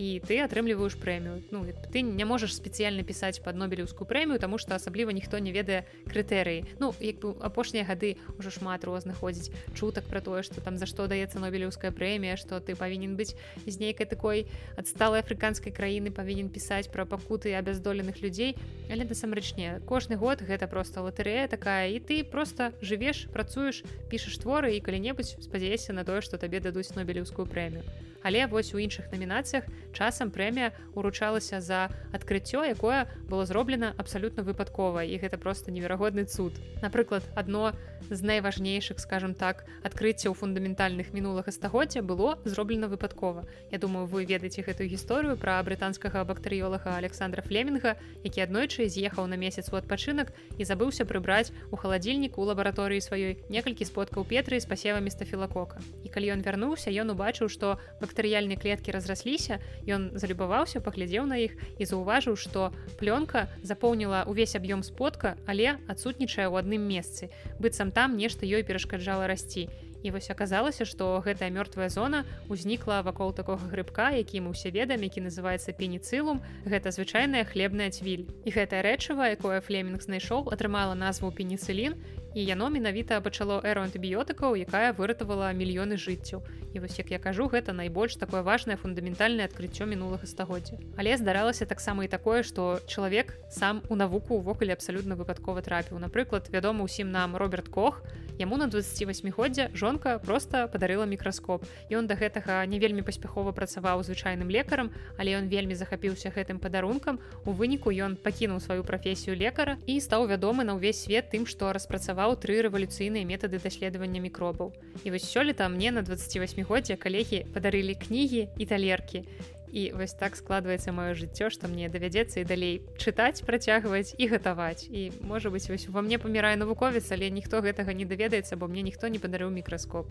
і 0.00 0.16
ты 0.24 0.40
атрымліваеш 0.40 0.96
прэмію 0.96 1.44
ну 1.52 1.60
ты 1.92 2.00
не 2.00 2.24
можаш 2.24 2.56
спецыяльна 2.56 3.04
пісаць 3.04 3.36
под 3.44 3.60
нобелеўскую 3.60 4.08
прэмію 4.08 4.40
тому 4.40 4.56
что 4.56 4.74
асабліва 4.74 5.12
ніхто 5.12 5.36
не 5.38 5.52
ведае 5.52 5.84
крытэрыі 6.08 6.64
ну 6.80 6.94
як 7.04 7.20
бы 7.20 7.36
апошнія 7.44 7.84
гады 7.84 8.16
ўжо 8.40 8.48
шмат 8.48 8.88
розных 8.88 9.20
ходзіць 9.20 9.52
чутак 9.76 10.08
про 10.08 10.24
тое 10.24 10.40
что 10.42 10.64
там 10.64 10.80
за 10.80 10.88
што 10.88 11.04
даецца 11.04 11.36
нобелеўская 11.36 11.92
прэмія 11.92 12.40
что 12.40 12.64
ты 12.64 12.72
павінен 12.72 13.12
быць 13.20 13.36
з 13.68 13.76
нейкай 13.76 14.08
такой 14.08 14.48
адсталай 14.80 15.20
афрыканскай 15.20 15.72
краіны 15.72 16.08
павінен 16.10 16.48
пісаць 16.48 16.88
про 16.88 17.04
пакуты 17.04 17.52
абяздоленых 17.54 18.22
людзей. 18.24 18.56
Але 18.90 19.04
насамрэчне 19.04 19.80
кожны 19.86 20.16
год 20.16 20.40
гэта 20.40 20.66
просто 20.66 21.04
латарэя 21.04 21.48
такая 21.48 21.92
і 21.92 22.00
ты 22.00 22.24
просто 22.24 22.72
жывеш 22.80 23.26
працуеш 23.32 23.84
пішаш 24.08 24.40
творы 24.40 24.76
і 24.76 24.80
калі-небудзь 24.80 25.36
спадзяешся 25.40 25.92
на 25.92 26.04
тое 26.04 26.20
что 26.20 26.38
табе 26.38 26.60
дадуць 26.60 26.94
нобелеўскую 26.96 27.46
прэмію 27.46 27.84
але 28.22 28.46
вось 28.46 28.74
у 28.74 28.78
іншых 28.78 29.10
намінацыях 29.12 29.64
часам 29.92 30.30
прэмія 30.30 30.72
уручалася 30.94 31.60
за 31.60 31.88
адкрыццё 32.12 32.64
якое 32.64 33.06
было 33.28 33.46
зроблена 33.46 33.94
абсалютна 33.98 34.42
выпадкова 34.42 35.04
і 35.04 35.18
гэта 35.18 35.38
просто 35.38 35.70
неверагодны 35.70 36.24
цуд. 36.24 36.54
Напрыклад 36.82 37.22
одно 37.34 37.72
з 38.10 38.22
найважнейшых 38.22 38.98
скажем 39.00 39.34
так 39.34 39.64
адкрыццяў 39.82 40.34
фундаментальных 40.34 41.12
мінулага 41.12 41.50
стагоддзя 41.52 42.02
было 42.02 42.38
зроблена 42.44 42.88
выпадкова. 42.88 43.46
Я 43.70 43.78
думаю 43.78 44.06
вы 44.06 44.24
ведаеце 44.24 44.62
гэтую 44.62 44.88
гісторыю 44.88 45.36
пра 45.36 45.62
брытанскага 45.62 46.24
бактэрыёлага 46.24 46.96
александра 46.96 47.42
флемінга 47.42 47.96
які 48.24 48.40
аднойчы 48.46 48.88
з'ехаў 48.88 49.26
на 49.26 49.36
месяц 49.36 49.72
у 49.72 49.76
адпачынак 49.76 50.32
і 50.58 50.64
забыўся 50.64 51.04
прыбраць 51.04 51.52
у 51.70 51.76
халадзільніку 51.76 52.42
у 52.42 52.48
лабараторыі 52.50 53.00
сваёй 53.00 53.38
некалькі 53.48 53.84
споткаў 53.84 54.24
петры 54.24 54.60
з 54.60 54.66
пасевамі 54.66 55.10
стафілакока. 55.10 55.80
І 56.04 56.08
калі 56.08 56.34
ён 56.34 56.42
вярнуўся 56.42 56.90
ён 56.90 57.14
убачыў 57.14 57.48
што 57.48 57.78
бактэрыяльныя 58.10 58.58
клеткі 58.58 58.90
разрасліся 58.90 59.62
ён 59.86 60.10
залюбаваўся 60.18 60.82
паглядзеў 60.82 61.30
на 61.30 61.38
іх 61.46 61.54
і 61.78 61.86
заўважыў 61.86 62.34
што 62.34 62.74
плёнка 62.98 63.46
запоўніла 63.62 64.26
ўвесь 64.26 64.58
аб'ём 64.58 64.82
спотка 64.82 65.38
але 65.46 65.78
адсутнічае 65.86 66.50
ў 66.50 66.58
адным 66.58 66.82
месцы. 66.90 67.30
Быццам 67.62 67.94
там 67.94 68.18
нешта 68.18 68.42
ёй 68.42 68.66
перашкаджала 68.66 69.30
расці 69.30 69.70
і 70.02 70.10
вось 70.10 70.30
аказалася 70.32 70.84
што 70.88 71.20
гэтая 71.24 71.50
мёртвая 71.52 71.88
зона 71.92 72.24
ўзнікла 72.48 73.02
вакол 73.04 73.32
такога 73.36 73.68
грыбка 73.68 74.10
які 74.16 74.40
мы 74.40 74.56
ўсе 74.56 74.72
ведаем 74.72 75.04
які 75.04 75.20
называется 75.28 75.76
пеніцылум 75.76 76.40
гэта 76.64 76.90
звычайная 76.90 77.44
хлебная 77.44 77.90
цвіль. 77.92 78.24
І 78.44 78.50
гэтае 78.50 78.80
рэчыва 78.82 79.36
якое 79.36 79.60
флемінг 79.60 80.00
знайшоў 80.02 80.48
атрымала 80.50 80.96
назву 80.96 81.30
пеніцылін 81.30 82.00
і 82.34 82.44
яно 82.44 82.70
менавіта 82.70 83.20
пачало 83.20 83.60
эру 83.64 83.82
антыбіётыкаў 83.82 84.54
якая 84.54 84.92
выратавала 84.92 85.50
мільёны 85.52 85.96
жыццяў. 85.96 86.42
І 86.72 86.78
вось 86.78 86.98
як 86.98 87.10
я 87.10 87.18
кажу 87.18 87.48
гэта 87.50 87.72
найбольш 87.72 88.16
такое 88.16 88.42
важное 88.42 88.76
фундаментальнае 88.76 89.50
адкрыццё 89.50 89.86
мінулага 89.86 90.26
стагоддзя. 90.26 90.78
Але 90.96 91.16
здаралася 91.16 91.66
таксама 91.66 92.04
і 92.04 92.08
такое 92.08 92.42
што 92.42 92.78
чалавек 92.86 93.34
сам 93.50 93.82
у 93.88 93.96
навуку 93.96 94.38
ўвогуле 94.38 94.72
абсалютна 94.72 95.18
выпадкова 95.18 95.62
трапіў. 95.62 95.98
Напрыклад 95.98 96.46
вядома 96.52 96.84
усім 96.84 97.10
нам 97.10 97.34
роберт 97.36 97.68
кох 97.68 98.02
яму 98.38 98.56
на 98.56 98.68
28годдзя 98.70 99.74
жонка 99.74 100.18
просто 100.18 100.68
падарыла 100.68 101.04
мікраскоп. 101.04 101.66
Ён 101.90 102.06
да 102.06 102.14
гэтага 102.14 102.64
не 102.66 102.78
вельмі 102.78 103.02
паспяхова 103.02 103.52
працаваў 103.52 104.06
звычайным 104.06 104.48
лекарам 104.48 104.94
але 105.18 105.34
ён 105.34 105.50
вельмі 105.50 105.74
захапіўся 105.74 106.30
гэтым 106.30 106.62
падарункам. 106.62 107.18
У 107.44 107.50
выніку 107.50 107.90
ён 107.90 108.14
пакінуў 108.14 108.62
сваю 108.62 108.86
прафесію 108.86 109.34
лекара 109.34 109.76
і 109.86 109.98
стаў 109.98 110.30
вядомы 110.30 110.62
на 110.62 110.78
ўвесь 110.78 111.02
свет 111.02 111.34
тым 111.34 111.44
што 111.50 111.74
распрацаваў 111.74 112.19
тры 112.36 112.60
рэвалюцыйныя 112.68 113.24
метады 113.24 113.58
даследавання 113.58 114.20
мікробаў 114.20 114.72
і 115.04 115.08
вось 115.10 115.24
сёлета 115.24 115.68
мне 115.72 115.90
на 115.90 116.02
28 116.02 116.60
восьмігоддзя 116.60 116.96
калегі 116.96 117.46
падарылі 117.54 117.94
кнігі 117.94 118.48
і 118.58 118.64
талеркі. 118.66 119.24
І 119.72 119.92
вось 119.94 120.14
так 120.18 120.34
складваецца 120.34 120.90
маё 120.90 121.14
жыццё, 121.14 121.46
што 121.46 121.70
мне 121.70 121.86
давядзецца 121.86 122.42
і 122.42 122.44
далей 122.44 122.82
чытаць, 122.98 123.46
працягваць 123.46 124.18
і 124.18 124.26
гатаваць. 124.26 124.90
І 124.90 125.14
можа 125.22 125.50
быць 125.50 125.70
вось 125.70 125.86
ува 125.86 126.02
мне 126.02 126.18
памірае 126.18 126.58
навуковец, 126.58 127.06
але 127.14 127.30
ніхто 127.30 127.62
гэтага 127.62 127.94
не 127.94 128.04
даведаецца, 128.04 128.58
бо 128.58 128.66
мне 128.66 128.82
ніхто 128.82 129.06
не 129.06 129.22
падарыў 129.22 129.54
мікраскоп. 129.54 130.10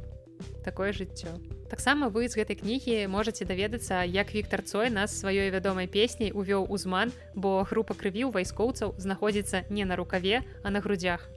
Такое 0.64 0.96
жыццё. 0.96 1.36
Таксама 1.68 2.08
вы 2.08 2.32
з 2.32 2.40
гэтай 2.40 2.56
кнігі 2.56 3.12
можаце 3.12 3.44
даведацца, 3.44 4.08
як 4.08 4.32
Віктор 4.32 4.64
Цой 4.64 4.90
нас 4.90 5.12
сваёй 5.12 5.52
вядомай 5.52 5.92
песняй 5.92 6.32
увёў 6.32 6.72
узман, 6.72 7.12
бо 7.36 7.68
група 7.68 7.94
крыві 7.94 8.32
ў 8.32 8.40
вайскоўцаў 8.40 8.96
знаходзіцца 8.96 9.68
не 9.70 9.84
на 9.84 10.00
рукаве, 10.00 10.48
а 10.64 10.72
на 10.72 10.80
грудях. 10.80 11.28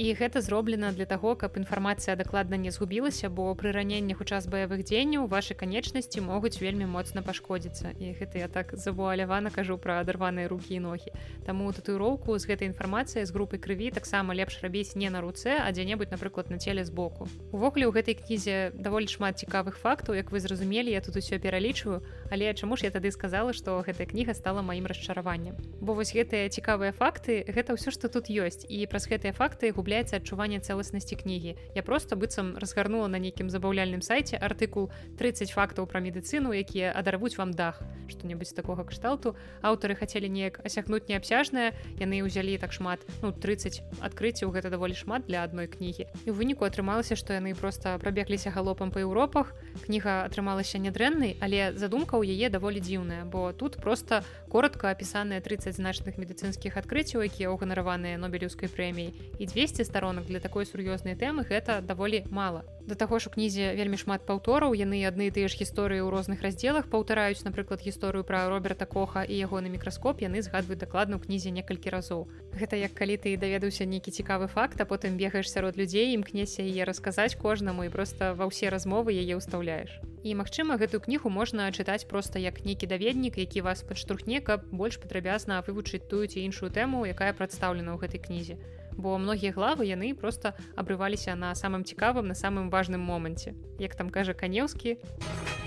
І 0.00 0.16
гэта 0.16 0.40
зроблена 0.40 0.92
для 0.96 1.04
таго 1.04 1.34
каб 1.36 1.60
інфармацыя 1.60 2.16
дакладна 2.16 2.56
не 2.56 2.70
згубілася 2.72 3.28
бо 3.28 3.52
пры 3.52 3.68
раненнях 3.76 4.22
у 4.22 4.24
час 4.24 4.46
баявых 4.48 4.80
дзеянняў 4.88 5.26
ваши 5.28 5.52
канечнасці 5.52 6.24
могуць 6.24 6.56
вельмі 6.56 6.88
моцна 6.88 7.20
пашкодзіцца. 7.20 7.92
І 8.00 8.16
гэта 8.16 8.40
я 8.40 8.48
так 8.48 8.72
завуалявана 8.72 9.52
кажу 9.52 9.76
пра 9.76 10.00
адарваныя 10.00 10.48
рукі 10.48 10.72
і 10.72 10.80
ногі. 10.80 11.12
Таму 11.44 11.68
татуіроўку 11.76 12.32
з 12.40 12.48
гэтай 12.48 12.72
інфармацыяй 12.72 13.28
з 13.28 13.34
групы 13.36 13.60
крыві 13.60 13.92
таксама 13.92 14.32
лепш 14.32 14.64
рабіць 14.64 14.96
не 14.96 15.12
на 15.12 15.20
руцэ 15.20 15.60
а 15.60 15.68
дзе-небудзь 15.68 16.16
напрыклад 16.16 16.48
на 16.48 16.56
целе 16.56 16.80
збоку. 16.88 17.28
Увогуле 17.52 17.84
ў 17.84 17.92
гэтай 17.92 18.16
кнізе 18.16 18.72
даволі 18.72 19.04
шмат 19.04 19.36
цікавых 19.36 19.76
фактаў 19.76 20.16
як 20.16 20.32
вы 20.32 20.40
зразумелі 20.40 20.96
я 20.96 21.04
тут 21.04 21.20
усё 21.20 21.36
пералічваю 21.36 22.00
але 22.32 22.56
чаму 22.56 22.80
ж 22.80 22.88
я 22.88 22.90
тады 22.90 23.12
сказала 23.12 23.52
што 23.52 23.84
гэтая 23.84 24.08
кніга 24.08 24.32
стала 24.32 24.64
маім 24.64 24.88
расчараваннем? 24.88 25.60
Бо 25.84 25.92
вось 25.92 26.16
гэтыя 26.16 26.48
цікавыя 26.48 26.96
факты 26.96 27.44
гэта 27.44 27.76
ўсё 27.76 27.92
што 27.92 28.08
тут 28.08 28.32
ёсць. 28.32 28.64
І 28.64 28.88
праз 28.88 29.04
гэтыя 29.04 29.36
факты 29.36 29.76
губля 29.76 29.89
губляецца 29.90 30.22
адчуванне 30.22 30.62
цэласнасці 30.62 31.18
кнігі 31.18 31.56
я 31.74 31.82
просто 31.82 32.14
быццам 32.14 32.54
разгарнула 32.62 33.10
на 33.10 33.18
нейкім 33.18 33.50
забаўляльным 33.50 34.06
сайце 34.06 34.38
артыкул 34.38 34.86
30 35.18 35.50
фактаў 35.50 35.90
пра 35.90 35.98
медыцыну 35.98 36.54
якія 36.54 36.94
адарвуць 36.94 37.34
вам 37.34 37.50
дах 37.50 37.82
что-небудзь 38.10 38.52
такога 38.52 38.84
кшталту. 38.84 39.34
Аўтары 39.62 39.94
хацелі 39.94 40.28
неяк 40.28 40.60
асягнуць 40.66 41.08
неабсяжнае 41.08 41.72
яны 41.98 42.22
ўзялі 42.26 42.58
так 42.58 42.74
шмат. 42.74 43.02
Ну 43.22 43.32
30 43.32 43.82
адкрыццяў 44.02 44.50
гэта 44.50 44.70
даволі 44.70 44.94
шмат 44.94 45.26
для 45.26 45.42
адной 45.42 45.66
кнігі 45.70 46.06
і 46.26 46.28
ў 46.30 46.34
выніку 46.34 46.66
атрымалася 46.66 47.16
што 47.16 47.34
яны 47.34 47.54
просто 47.54 47.98
прабегліся 47.98 48.50
галопам 48.50 48.90
па 48.90 49.00
Еўропах 49.02 49.54
кніга 49.86 50.26
атрымалася 50.26 50.78
нядрэннай 50.78 51.38
але 51.40 51.74
задумка 51.74 52.14
ў 52.18 52.30
яе 52.30 52.50
даволі 52.50 52.78
дзіўная 52.78 53.24
бо 53.26 53.50
тут 53.50 53.78
просто 53.82 54.22
коротко 54.50 54.90
апісаныя 54.90 55.40
30 55.40 55.74
значных 55.78 56.18
медыцынскіх 56.18 56.76
адкрыццяў 56.76 57.26
якія 57.26 57.50
ўганараваныя 57.50 58.18
нобелеўскай 58.18 58.68
прэміі 58.68 59.14
і 59.38 59.44
200 59.46 59.79
200 59.80 59.90
старонак 59.90 60.26
для 60.26 60.40
такой 60.40 60.66
сур'ёзнай 60.66 61.16
тэмы 61.16 61.48
гэта 61.48 61.80
даволі 61.80 62.24
мала 62.30 62.64
да 62.86 62.94
таго 62.94 63.18
ж 63.18 63.28
у 63.28 63.32
кнізе 63.32 63.72
вельмі 63.78 63.96
шмат 63.96 64.26
паўтораў 64.26 64.74
яны 64.76 65.00
адны 65.08 65.30
тыя 65.30 65.48
ж 65.48 65.56
гісторыі 65.56 66.04
ў 66.04 66.10
розных 66.12 66.42
раздзелах 66.44 66.90
паўтараюць 66.92 67.44
напрыклад 67.46 67.80
гісторыю 67.80 68.24
пра 68.24 68.48
роберта 68.52 68.84
коха 68.84 69.24
і 69.24 69.34
ягоны 69.46 69.72
мікраскоп 69.72 70.20
яны 70.20 70.42
згадваюць 70.42 70.80
дакладна 70.80 71.16
ў 71.16 71.24
кнізе 71.24 71.50
некалькі 71.54 71.94
разоў 71.94 72.28
гэта 72.52 72.76
як 72.76 72.92
калі 72.92 73.16
ты 73.16 73.36
даведаўся 73.36 73.88
нейкі 73.88 74.10
цікавы 74.10 74.48
факт 74.52 74.80
а 74.80 74.84
потым 74.84 75.16
бегаеш 75.16 75.48
сярод 75.48 75.80
людзей 75.80 76.12
імкнеся 76.18 76.66
яе 76.66 76.84
расказаць 76.84 77.38
кожнаму 77.40 77.88
і 77.88 77.94
просто 77.94 78.34
ва 78.34 78.50
ўсе 78.50 78.68
размовы 78.68 79.16
яе 79.16 79.38
ўстаўляеш 79.38 79.96
і 80.24 80.34
магчыма 80.36 80.76
гэтую 80.76 81.00
кнігу 81.06 81.32
можна 81.32 81.70
чытаць 81.72 82.04
просто 82.04 82.42
як 82.42 82.64
нейкі 82.64 82.90
даведнік 82.90 83.38
які 83.38 83.64
вас 83.64 83.80
падштурхне 83.86 84.44
каб 84.44 84.66
больш 84.72 85.00
падрабязна 85.00 85.62
вывучыць 85.64 86.04
тую 86.10 86.26
ці 86.26 86.44
іншую 86.44 86.68
тэму 86.68 87.06
якая 87.08 87.32
прадстаўлена 87.32 87.96
ў 87.96 87.98
гэтай 88.04 88.20
кнізе 88.20 88.58
бо 88.96 89.18
многія 89.18 89.52
главы 89.52 89.86
яны 89.86 90.14
просто 90.14 90.54
абрываліся 90.76 91.34
на 91.34 91.54
самым 91.54 91.84
цікавым 91.84 92.26
на 92.26 92.34
самым 92.34 92.70
важным 92.70 93.00
моманце. 93.00 93.54
Як 93.78 93.94
там 93.94 94.10
кажа 94.10 94.34
канеўскі. 94.34 94.98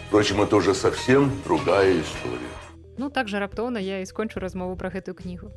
Впрочем 0.08 0.42
это 0.42 0.56
уже 0.56 0.74
совсем 0.74 1.32
другая 1.44 2.02
история. 2.02 2.54
Ну 2.98 3.10
так 3.10 3.28
жа 3.28 3.40
раптоўна 3.40 3.80
я 3.80 4.00
і 4.00 4.06
скончу 4.06 4.40
размову 4.40 4.76
пра 4.78 4.90
гэтую 4.90 5.16
кнігу. 5.16 5.52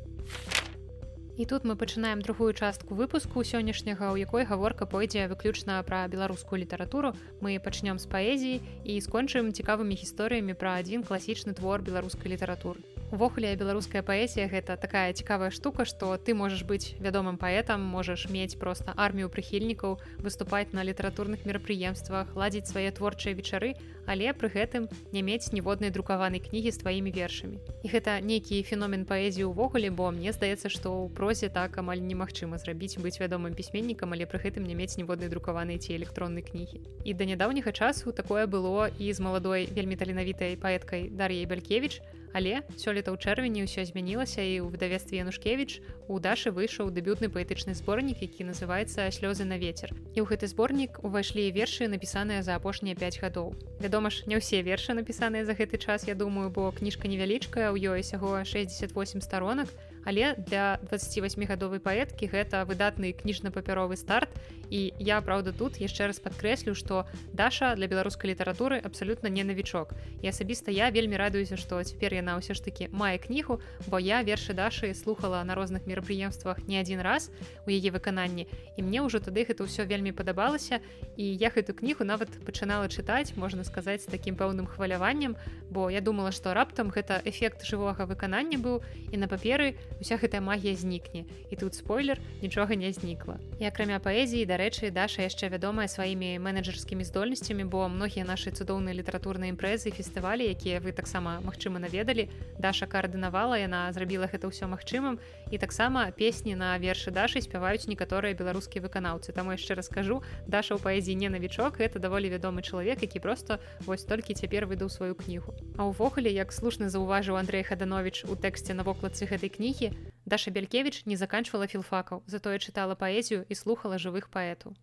І 1.37 1.45
тут 1.45 1.63
мы 1.63 1.75
пачынаем 1.75 2.21
другую 2.21 2.53
частку 2.53 2.95
выпуску 2.95 3.43
сённяшняга 3.45 4.11
у 4.11 4.17
якой 4.17 4.43
гаворка 4.43 4.87
пойдзе 4.87 5.27
выключна 5.27 5.83
пра 5.83 6.07
беларускую 6.07 6.61
літаратуру. 6.61 7.13
Мы 7.41 7.61
пачнём 7.61 8.01
з 8.01 8.09
паэзіі 8.09 8.61
і 8.83 9.01
скончым 9.01 9.53
цікавымі 9.53 9.93
гісторыямі 9.93 10.57
пра 10.57 10.81
адзін 10.81 11.05
класічны 11.05 11.53
твор 11.53 11.85
беларускай 11.85 12.33
літаратуры 12.33 12.81
увогуле 13.11 13.55
беларуская 13.55 14.03
паэзія 14.03 14.51
гэта 14.51 14.75
такая 14.75 15.15
цікавая 15.15 15.47
штука 15.49 15.85
што 15.87 16.17
ты 16.19 16.35
можаш 16.35 16.67
быць 16.67 16.99
вядомым 16.99 17.39
паэтам 17.39 17.79
можаш 17.79 18.27
мець 18.27 18.59
проста 18.59 18.91
армію 18.99 19.31
прыхільнікаў 19.31 19.95
выступаць 20.19 20.75
на 20.75 20.83
літаратурных 20.83 21.47
мерапрыемствах 21.47 22.35
ладзіць 22.35 22.67
свае 22.67 22.91
творчыя 22.91 23.31
вечары 23.31 23.79
але 24.11 24.35
пры 24.35 24.51
гэтым 24.51 24.91
не 25.15 25.23
мець 25.23 25.55
ніводнай 25.55 25.91
друкаванай 25.91 26.43
кнігі 26.43 26.75
з 26.75 26.83
тваімі 26.83 27.15
вершамі 27.15 27.63
і 27.79 27.87
гэта 27.87 28.19
нейкі 28.19 28.59
феномен 28.67 29.07
паэзіі 29.07 29.47
ўвогуле 29.55 29.87
бо 29.87 30.11
мне 30.11 30.35
здаецца 30.35 30.67
што 30.67 30.91
ў 30.91 31.15
прозе 31.15 31.47
так 31.47 31.79
амаль 31.79 32.03
немагчыма 32.03 32.59
зрабіць 32.59 32.99
быць 32.99 33.23
вядомым 33.23 33.55
пісьменнікам 33.55 34.19
але 34.19 34.27
пры 34.27 34.43
гэтым 34.43 34.67
не 34.67 34.75
мець 34.75 34.99
ніводнай 34.99 35.31
друкаванай 35.31 35.79
ці 35.79 35.95
электроннай 35.95 36.43
кнігі 36.43 36.83
і 37.07 37.15
да 37.15 37.23
нядаўняга 37.23 37.71
часу 37.71 38.11
такое 38.11 38.51
было 38.51 38.91
і 38.99 39.15
з 39.15 39.23
маладой 39.23 39.71
вельмі 39.71 39.95
таленавітай 39.95 40.59
паэткай 40.59 41.07
дар'яй 41.07 41.47
бялькевич 41.47 42.03
Але 42.33 42.63
сёлета 42.75 43.13
ў 43.13 43.17
чэрвені 43.17 43.63
ўсё 43.63 43.85
змянілася 43.87 44.41
і 44.41 44.63
ў 44.63 44.71
выдавестве 44.73 45.21
Янушкевіч 45.23 45.79
у 46.07 46.19
Дашы 46.19 46.51
выйшаў 46.51 46.91
дэбютны 46.91 47.27
паэтычны 47.31 47.75
зборнік, 47.75 48.23
які 48.23 48.47
называецца 48.47 49.11
слёзы 49.11 49.43
на 49.43 49.57
ветер. 49.57 49.91
І 50.15 50.23
ў 50.23 50.25
гэты 50.27 50.47
зборнік 50.47 50.99
увайшлі 51.03 51.51
вершы, 51.51 51.87
напісаныя 51.87 52.43
за 52.43 52.55
апошнія 52.55 52.95
5 52.95 53.19
гадоў. 53.23 53.55
Вядома 53.79 54.09
ж, 54.09 54.23
не 54.27 54.37
ўсе 54.39 54.63
вершы 54.63 54.93
напісаныя 54.93 55.45
за 55.45 55.53
гэты 55.53 55.77
час, 55.77 56.07
я 56.07 56.15
думаю, 56.15 56.49
бо 56.49 56.71
кніжка 56.71 57.07
невялічкая, 57.07 57.71
у 57.71 57.77
ёй 57.77 58.03
сяго 58.03 58.43
68 58.43 59.21
старонак, 59.21 59.67
але 60.07 60.39
для 60.39 60.79
28гадовай 60.87 61.83
паэткі 61.83 62.31
гэта 62.31 62.63
выдатны 62.63 63.11
кніжна-папяровы 63.11 63.99
старт. 63.99 64.31
І 64.71 64.95
я 64.99 65.19
праўда 65.19 65.51
тут 65.51 65.79
яшчэ 65.83 66.07
раз 66.07 66.19
падкрэслю 66.23 66.75
што 66.75 67.03
даша 67.35 67.75
для 67.75 67.91
беларускай 67.91 68.31
літаратуры 68.31 68.79
абсалютна 68.79 69.27
не 69.27 69.43
навічок. 69.43 69.91
І 70.23 70.31
асабіста 70.31 70.71
я 70.71 70.87
вельмі 70.95 71.19
радуюся 71.19 71.59
што 71.59 71.83
цяпер 71.83 72.15
яна 72.15 72.39
ўсё 72.39 72.55
ж 72.55 72.63
таки 72.63 72.87
мае 72.91 73.19
кнігу 73.19 73.59
бо 73.91 73.99
я 73.99 74.23
вершы 74.23 74.55
дашы 74.55 74.95
слухала 74.95 75.43
на 75.43 75.55
розных 75.55 75.83
мерапрыемствах 75.83 76.63
не 76.71 76.79
адзін 76.79 77.03
раз 77.03 77.27
у 77.67 77.69
яе 77.71 77.91
выкананні. 77.91 78.47
І 78.75 78.87
мне 78.87 79.03
ўжо 79.03 79.19
тады 79.19 79.43
гэта 79.43 79.67
ўсё 79.67 79.83
вельмі 79.83 80.15
падабалася. 80.15 80.79
І 81.19 81.35
я 81.35 81.51
гэту 81.51 81.75
кнігу 81.75 82.07
нават 82.07 82.31
пачынала 82.47 82.87
чытаць 82.87 83.35
можна 83.35 83.67
сказаць 83.67 84.07
таким 84.07 84.39
пэўным 84.39 84.71
хваляваннем 84.71 85.35
бо 85.71 85.91
я 85.91 85.99
думала 85.99 86.31
што 86.31 86.55
раптам 86.55 86.95
гэта 86.95 87.19
эфект 87.27 87.67
жывога 87.67 88.07
выканання 88.07 88.55
быў 88.55 88.83
і 89.11 89.17
на 89.19 89.27
паперы 89.27 89.75
уся 89.99 90.17
гэтая 90.17 90.41
магія 90.41 90.75
знікне. 90.75 91.25
І 91.49 91.55
тут 91.55 91.75
спойлер 91.75 92.19
нічога 92.41 92.75
не 92.75 92.91
знікла. 92.93 93.39
І 93.59 93.65
акрамя 93.67 93.99
паэзіі 93.99 94.45
дарэчы 94.45 94.91
даша 94.91 95.25
яшчэ 95.25 95.49
вядомая 95.49 95.87
сваімі 95.87 96.39
менеджерскімі 96.39 97.03
здольнасцямі 97.03 97.65
бо 97.65 97.87
многія 97.89 98.25
нашы 98.25 98.53
цудоўныя 98.53 98.93
літаратурныя 98.93 99.51
імпрэзы 99.53 99.91
фестывалі 99.91 100.45
якія 100.45 100.79
вы 100.79 100.93
таксама 100.93 101.41
магчыма 101.41 101.81
наведалі 101.81 102.29
даша 102.59 102.85
каардынавала 102.85 103.57
яна 103.57 103.89
зрабіла 103.91 104.29
гэта 104.29 104.47
ўсё 104.47 104.69
магчымым. 104.69 105.17
І 105.51 105.57
таксама 105.57 106.11
песні 106.11 106.55
на 106.55 106.77
вершы 106.77 107.11
дашы 107.11 107.41
спяваюць 107.41 107.87
некаторыя 107.87 108.37
беларускія 108.37 108.85
выканаўцы. 108.85 109.33
Таму 109.33 109.57
яшчэ 109.57 109.73
раскажу 109.73 110.21
даша 110.47 110.77
ў 110.77 110.81
паэзіі 110.83 111.17
не 111.17 111.29
навічок 111.33 111.81
это 111.81 111.99
даволі 111.99 112.29
вядомы 112.29 112.61
чалавек 112.61 113.01
які 113.01 113.19
просто 113.19 113.59
вось 113.85 114.03
толькі 114.03 114.33
цяпер 114.33 114.69
выдаў 114.69 114.89
сваю 114.89 115.15
кнігу. 115.15 115.55
А 115.77 115.89
ўвогуле 115.89 116.29
як 116.29 116.53
слушна 116.53 116.89
заўважыў 116.89 117.39
Андрей 117.39 117.63
хаданович 117.63 118.25
у 118.29 118.35
тэксце 118.35 118.73
на 118.77 118.83
вокладцы 118.83 119.25
гэтай 119.25 119.49
кнігі 119.49 119.86
Даша 120.27 120.51
Белькевич 120.51 121.05
не 121.07 121.15
заканчвала 121.15 121.67
філфакаў, 121.71 122.23
затое 122.27 122.59
чытала 122.59 122.99
паэзію 122.99 123.45
і 123.47 123.55
слухала 123.55 123.95
жывых 124.05 124.27
паэтаў 124.33 124.75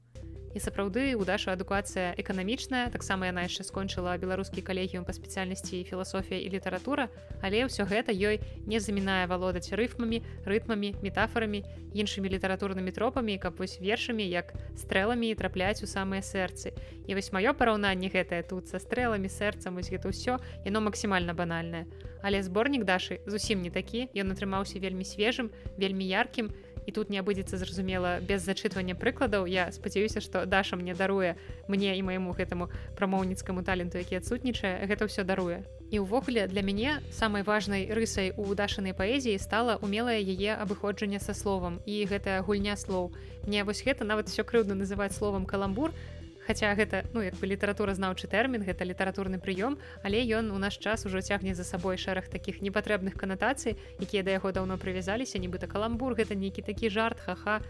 і 0.55 0.59
сапраўды 0.62 1.19
у 1.19 1.25
дашу 1.27 1.51
адукацыя 1.51 2.14
эканамічная. 2.14 2.88
Таксама 2.95 3.27
яна 3.27 3.45
яшчэ 3.45 3.67
скончыла 3.67 4.14
беларускі 4.23 4.62
калегіум 4.62 5.05
па 5.05 5.12
спецыяльнасці 5.12 5.83
філасофія 5.85 6.38
і 6.38 6.49
літаратура. 6.55 7.11
Але 7.43 7.67
ўсё 7.67 7.85
гэта 7.85 8.14
ёй 8.14 8.38
не 8.64 8.79
замінае 8.79 9.27
валодаць 9.27 9.75
рыфмамі 9.75 10.23
рытмамі 10.47 10.95
метафорамі 11.03 11.67
іншымі 11.93 12.31
літаратурнымі 12.31 12.95
тропамі 12.95 13.38
каб 13.43 13.59
вось 13.59 13.83
вершамі 13.83 14.23
як 14.23 14.55
стрэламі 14.79 15.35
трапляць 15.35 15.83
у 15.83 15.90
самыя 15.90 16.23
сэрцы. 16.23 16.71
І 17.11 17.19
вось 17.19 17.35
маё 17.35 17.51
параўнанне 17.53 18.09
гэтае 18.09 18.47
тут 18.47 18.71
са 18.71 18.79
стрэламі 18.79 19.29
сэрцам 19.29 19.75
вось 19.75 19.90
гэта 19.90 20.14
ўсё 20.14 20.38
яно 20.62 20.81
максімальна 20.81 21.35
банальнае. 21.35 21.90
Але 22.23 22.40
зборнік 22.40 22.87
дашы 22.88 23.21
зусім 23.27 23.61
не 23.61 23.71
такі. 23.71 24.09
Ён 24.14 24.33
атрымаўся 24.33 24.79
вельмі 24.79 25.05
свежым 25.05 25.51
вельмі 25.77 26.07
яркім 26.09 26.55
і 26.87 26.90
тут 26.92 27.11
не 27.11 27.18
абыдзецца 27.18 27.57
зразумела 27.59 28.20
без 28.20 28.44
зачытвання 28.44 28.94
прыкладаў 28.94 29.47
я 29.47 29.70
спадзяюся 29.73 30.20
што 30.20 30.47
даша 30.47 30.77
мне 30.77 30.94
даруе 30.94 31.37
мне 31.68 31.97
і 31.99 32.03
майму 32.03 32.33
гэтаму 32.37 32.68
прамоўніцкаму 32.97 33.64
таленту 33.64 33.99
які 33.99 34.20
адсутнічае 34.20 34.87
гэта 34.87 35.09
ўсё 35.09 35.25
даруе. 35.25 35.64
І 35.90 36.01
ўвогуле 36.03 36.49
для 36.49 36.62
мяне 36.62 36.99
самай 37.12 37.42
важнай 37.47 37.87
рысай 37.92 38.33
у 38.37 38.51
дашанай 38.55 38.97
паэзіі 38.97 39.38
стала 39.38 39.77
умелае 39.79 40.18
яе 40.18 40.57
абыходжанне 40.57 41.20
са 41.20 41.35
словам. 41.35 41.79
І 41.87 42.03
гэтая 42.11 42.42
гульня 42.42 42.75
слоў. 42.75 43.14
Мне 43.47 43.62
вось 43.62 43.85
гэта 43.85 44.03
нават 44.03 44.29
все 44.29 44.42
крыўдна 44.42 44.75
называць 44.75 45.14
словам 45.14 45.47
каламбур 45.47 45.92
Хаця 46.47 46.75
гэта 46.77 47.05
ну 47.15 47.23
як 47.25 47.37
бы 47.41 47.49
літаратуразнаўчы 47.49 48.29
тэрмін 48.29 48.65
гэта 48.69 48.85
літаратурны 48.85 49.41
прыём 49.41 49.79
але 50.05 50.21
ён 50.29 50.53
у 50.53 50.59
наш 50.61 50.77
час 50.77 51.07
ужо 51.09 51.25
цягне 51.25 51.55
за 51.55 51.65
сабой 51.65 51.97
шэраг 51.97 52.29
такіх 52.29 52.61
непатрэбных 52.61 53.17
канатацый 53.17 53.81
якія 53.97 54.23
да 54.23 54.37
яго 54.37 54.53
даўно 54.53 54.77
прывязаліся 54.77 55.41
нібыта 55.41 55.67
каламбур 55.67 56.13
гэта 56.21 56.37
нейкі 56.37 56.61
такі 56.61 56.93
жарт 56.93 57.21
хаха 57.21 57.65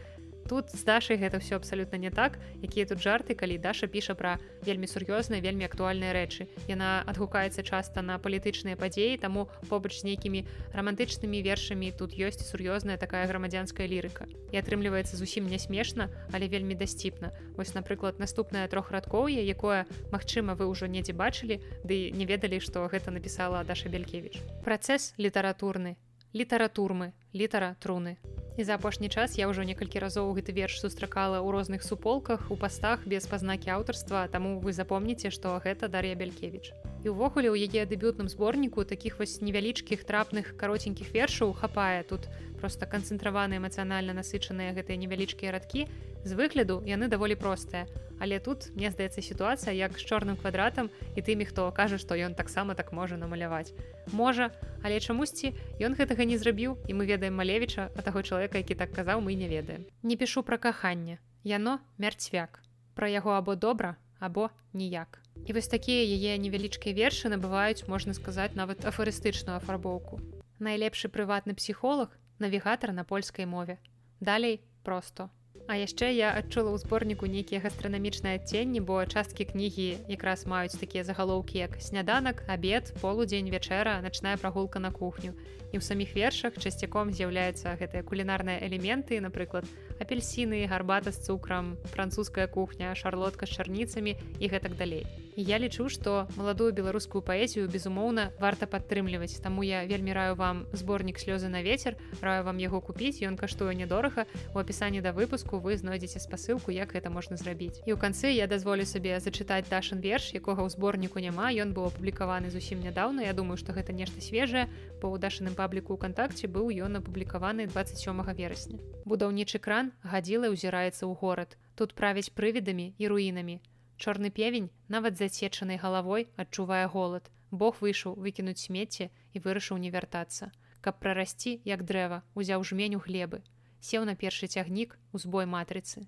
тут 0.48 0.70
з 0.70 0.84
дашай 0.84 1.16
гэта 1.16 1.40
все 1.40 1.56
абсалютна 1.56 1.98
не 1.98 2.10
так. 2.10 2.38
Якія 2.62 2.86
тут 2.86 3.00
жарты 3.00 3.34
калі 3.34 3.58
даша 3.58 3.86
піша 3.86 4.14
пра 4.14 4.38
вельмі 4.64 4.86
сур'ёзныя 4.88 5.40
вельмі 5.44 5.68
актуальныя 5.68 6.12
рэчы 6.16 6.48
яна 6.68 7.04
адгукаецца 7.06 7.62
часта 7.62 8.02
на 8.02 8.16
палітычныя 8.18 8.76
падзеі 8.80 9.20
таму 9.20 9.48
побач 9.68 10.00
з 10.00 10.08
нейкімі 10.08 10.44
рамантычнымі 10.72 11.42
вершамі 11.44 11.92
тут 11.92 12.16
ёсць 12.16 12.44
сур'ёзная 12.44 12.96
такая 12.96 13.26
грамадзянская 13.28 13.86
лірыка 13.86 14.28
і 14.52 14.56
атрымліваецца 14.60 15.16
зусім 15.20 15.48
не 15.48 15.60
смешна 15.60 16.08
але 16.32 16.48
вельмі 16.48 16.74
дасціпна 16.74 17.32
вось 17.56 17.74
напрыклад 17.74 18.18
наступнае 18.18 18.66
трохрадкоўе 18.68 19.44
якое 19.44 19.84
Мачыма 20.12 20.54
вы 20.54 20.68
ўжо 20.70 20.86
недзе 20.86 21.12
бачылі 21.12 21.60
ды 21.84 22.10
не 22.14 22.24
ведалі 22.24 22.60
што 22.60 22.86
гэта 22.88 23.10
напісала 23.10 23.64
даша 23.64 23.92
белькевич 23.92 24.40
працэс 24.64 25.14
літаратурны 25.18 25.96
літаратурмы 26.32 27.12
літара 27.34 27.76
труны. 27.82 28.16
І 28.56 28.64
за 28.64 28.74
апошні 28.74 29.08
час 29.08 29.34
я 29.34 29.50
ўжо 29.50 29.66
некалькі 29.66 29.98
разоў 29.98 30.30
гэты 30.38 30.54
верш 30.54 30.78
сустракала 30.78 31.42
ў 31.42 31.50
розных 31.50 31.82
суполках 31.82 32.54
у 32.54 32.56
пастах 32.56 33.02
без 33.02 33.26
пазнакі 33.26 33.74
аўтарства, 33.74 34.30
таму 34.30 34.62
вы 34.62 34.70
запомніце, 34.70 35.34
што 35.34 35.58
гэта 35.58 35.90
Дар'я 35.90 36.14
Бялькевич. 36.14 36.70
І 37.02 37.10
ўвогуле 37.10 37.50
ў 37.50 37.66
яе 37.66 37.82
дэбютным 37.82 38.30
зборніку 38.30 38.86
такіх 38.86 39.18
вось 39.18 39.42
невялічкіх 39.42 40.06
трапных 40.06 40.54
каротенькіх 40.54 41.10
вершаў 41.10 41.50
хапае 41.50 42.06
тут 42.06 42.30
просто 42.62 42.86
канцэнтраваны 42.86 43.58
эмацыянальна 43.58 44.14
насычаныя 44.14 44.70
гэтыя 44.70 44.96
невялічкія 45.02 45.50
радкі. 45.50 45.90
З 46.24 46.32
выгляду 46.38 46.80
яны 46.86 47.10
даволі 47.10 47.34
простыя. 47.34 47.90
Але 48.20 48.38
тут 48.38 48.70
мне 48.78 48.88
здаецца 48.88 49.20
сітуацыя 49.20 49.74
як 49.74 49.98
з 49.98 50.06
чорным 50.06 50.38
квадратам 50.38 50.88
і 51.16 51.20
тымі 51.20 51.44
хто 51.44 51.68
кажа 51.74 51.98
што 51.98 52.14
ён 52.14 52.38
таксама 52.38 52.78
так 52.78 52.92
можа 52.94 53.18
намаляваць. 53.18 53.74
Можа 54.12 54.54
але 54.84 55.00
чамусьці 55.00 55.56
ён 55.80 55.96
гэтага 55.96 56.28
не 56.28 56.36
зрабіў 56.36 56.76
і 56.88 56.92
мы 56.92 57.08
ведаем 57.08 57.23
малевіча 57.30 57.90
а 57.96 58.02
таго 58.02 58.22
чалавека 58.22 58.58
які 58.58 58.74
так 58.74 58.92
казаў 58.92 59.20
мы 59.20 59.34
не 59.34 59.48
ведаем. 59.48 59.84
Не 60.02 60.16
пішу 60.16 60.42
пра 60.42 60.58
каханне. 60.58 61.18
Яно 61.44 61.78
мярцвяк. 61.98 62.62
Пра 62.94 63.08
яго 63.08 63.30
або 63.30 63.54
добра 63.54 63.96
або 64.18 64.50
ніяк. 64.72 65.20
І 65.46 65.52
вось 65.52 65.68
такія 65.68 66.02
яе 66.04 66.38
невялічкія 66.38 66.94
вершы 66.96 67.28
набываюць 67.28 67.88
можна 67.88 68.14
сказаць 68.14 68.54
нават 68.54 68.84
афарыстычную 68.84 69.56
афарбоўку. 69.56 70.20
Найлепшы 70.58 71.08
прыватны 71.08 71.54
псіхолог 71.54 72.08
навігатар 72.38 72.92
на 72.92 73.04
польскай 73.04 73.46
мове. 73.46 73.78
Далей 74.20 74.60
просто. 74.82 75.28
А 75.66 75.80
яшчэ 75.80 76.12
я 76.12 76.28
адчула 76.36 76.76
ў 76.76 76.78
зборніку 76.84 77.24
нейкія 77.24 77.56
гастранамічныя 77.64 78.36
адценні, 78.36 78.84
бо 78.84 79.00
часткі 79.08 79.48
кнігі 79.48 79.96
якраз 80.12 80.44
маюць 80.44 80.76
такія 80.76 81.08
загалоўкі 81.08 81.56
як 81.56 81.80
сняданак, 81.80 82.44
абед, 82.52 82.92
полудзень, 83.00 83.48
вячэра, 83.48 84.04
начная 84.04 84.36
прагулка 84.36 84.76
на 84.76 84.92
кухню. 84.92 85.32
І 85.72 85.80
ў 85.80 85.82
саміх 85.82 86.12
вершах 86.12 86.60
часцяком 86.60 87.16
з'яўляюцца 87.16 87.80
гэтыя 87.80 88.04
кулінарныя 88.04 88.60
элементы, 88.60 89.24
напрыклад, 89.24 89.64
апельсіны, 90.00 90.66
гарбата 90.66 91.12
з 91.12 91.20
цукрам, 91.24 91.76
французская 91.84 92.46
кухня, 92.46 92.94
шарлотка 92.94 93.46
з 93.46 93.58
чарніцамі 93.58 94.16
і 94.40 94.48
гэтак 94.48 94.76
далей. 94.76 95.06
Я 95.36 95.58
лічу 95.58 95.88
што 95.90 96.28
маладую 96.38 96.70
беларускую 96.70 97.18
паэзію 97.18 97.66
безумоўна 97.66 98.30
варта 98.38 98.70
падтрымліваць. 98.70 99.42
Таму 99.42 99.66
я 99.66 99.82
вельмі 99.82 100.14
раю 100.14 100.38
вам 100.38 100.62
зборнік 100.70 101.18
слёзы 101.18 101.50
на 101.50 101.58
ветер 101.58 101.98
раю 102.22 102.44
вам 102.46 102.62
яго 102.62 102.78
купіць 102.78 103.18
ён 103.26 103.34
каштуе 103.34 103.74
нядорага 103.74 104.30
у 104.54 104.62
апісанні 104.62 105.02
да 105.02 105.10
выпуску 105.10 105.58
вы 105.58 105.74
знойдзеце 105.74 106.22
спасылку 106.22 106.70
як 106.70 106.94
гэта 106.94 107.10
можна 107.10 107.34
зрабіць. 107.34 107.82
І 107.82 107.94
ў 107.94 107.98
канцы 107.98 108.30
я 108.30 108.46
дазволю 108.46 108.86
сабе 108.86 109.18
зачытаць 109.18 109.66
дашын 109.66 109.98
верш 109.98 110.30
якога 110.38 110.62
ў 110.62 110.70
зборніку 110.70 111.18
няма. 111.18 111.50
Ён 111.50 111.74
быў 111.74 111.90
апублікаваны 111.90 112.54
зусім 112.54 112.78
нядаўна. 112.78 113.26
Я 113.26 113.34
думаю 113.34 113.58
што 113.58 113.74
гэта 113.74 113.90
нешта 113.90 114.22
свежае. 114.22 114.70
По 115.02 115.10
ўдашаным 115.10 115.58
пабліку 115.58 115.98
кантакце 115.98 116.46
быў 116.46 116.70
ён 116.70 117.02
апублікаваны 117.02 117.66
27 117.66 118.22
верасня 118.38 118.78
будаўнічы 119.04 119.60
кран 119.68 119.92
гадзіла 120.02 120.50
ўзіраецца 120.54 121.04
ў 121.04 121.12
горад 121.20 121.56
тут 121.74 121.94
правіць 121.94 122.32
прывідамі 122.40 122.92
і 122.98 123.12
руінамі 123.12 123.60
Чорны 123.96 124.30
певень, 124.30 124.70
нават 124.88 125.16
зацечанай 125.16 125.76
галавой 125.76 126.26
адчувае 126.36 126.86
голад. 126.86 127.30
Бог 127.50 127.78
выйшаў 127.80 128.16
выкінуць 128.18 128.58
смецце 128.58 129.10
і 129.32 129.38
вырашыў 129.44 129.78
не 129.78 129.90
вяртацца. 129.94 130.50
Каб 130.82 130.98
прарасці, 130.98 131.60
як 131.64 131.84
дрэва, 131.86 132.22
узяў 132.34 132.64
жменю 132.70 132.98
глебы, 133.04 133.40
сеў 133.80 134.04
на 134.04 134.16
першы 134.18 134.50
цягнік 134.50 134.98
у 135.12 135.22
збой 135.22 135.46
матрыцы. 135.46 136.06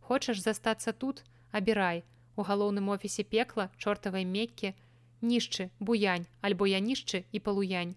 Хочаш 0.00 0.42
застацца 0.44 0.92
тут, 0.92 1.24
абірай, 1.50 2.04
у 2.36 2.44
галоўным 2.44 2.92
офісе 2.92 3.24
пекла 3.24 3.70
чортавай 3.78 4.28
меккі, 4.28 4.74
нішчы, 5.22 5.70
буянь, 5.80 6.28
альбо 6.42 6.68
я 6.68 6.78
нішчы 6.78 7.24
і 7.32 7.40
палуянь. 7.40 7.96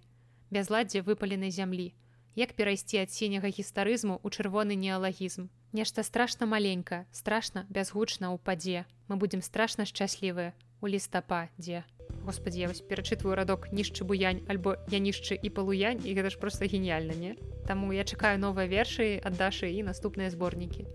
Бязладдзе 0.49 1.03
выпаленай 1.03 1.51
зямлі. 1.51 1.91
Як 2.39 2.53
перайсці 2.55 3.03
ад 3.03 3.11
сіняга 3.11 3.49
гістарызму 3.51 4.15
ў 4.23 4.31
чырвоны 4.31 4.71
неалагізм. 4.79 5.51
Нешта 5.75 6.07
страшна 6.07 6.47
маленькае, 6.47 7.03
страшна 7.11 7.65
бязгучна 7.67 8.31
ў 8.31 8.39
падзе. 8.39 8.87
Мы 9.11 9.19
будзем 9.19 9.43
страшна 9.43 9.83
шчаслівыя 9.83 10.55
у 10.79 10.87
лістападзе. 10.87 11.83
Господи, 12.23 12.63
я 12.63 12.71
вось 12.71 12.79
перачытваю 12.79 13.35
радок 13.35 13.67
нішчы 13.75 14.07
буянь 14.07 14.39
альбо 14.47 14.79
я 14.87 15.03
нішчы 15.03 15.35
і 15.35 15.51
палуянь 15.51 15.99
і 16.07 16.15
гэта 16.15 16.31
ж 16.31 16.39
просто 16.39 16.63
геніяльна 16.63 17.11
не 17.11 17.35
Таму 17.67 17.91
я 17.91 18.07
чакаю 18.07 18.39
новыя 18.39 18.71
вершы 18.71 19.19
аддашы 19.19 19.75
і 19.75 19.83
наступныя 19.91 20.31
зборнікі. 20.31 20.87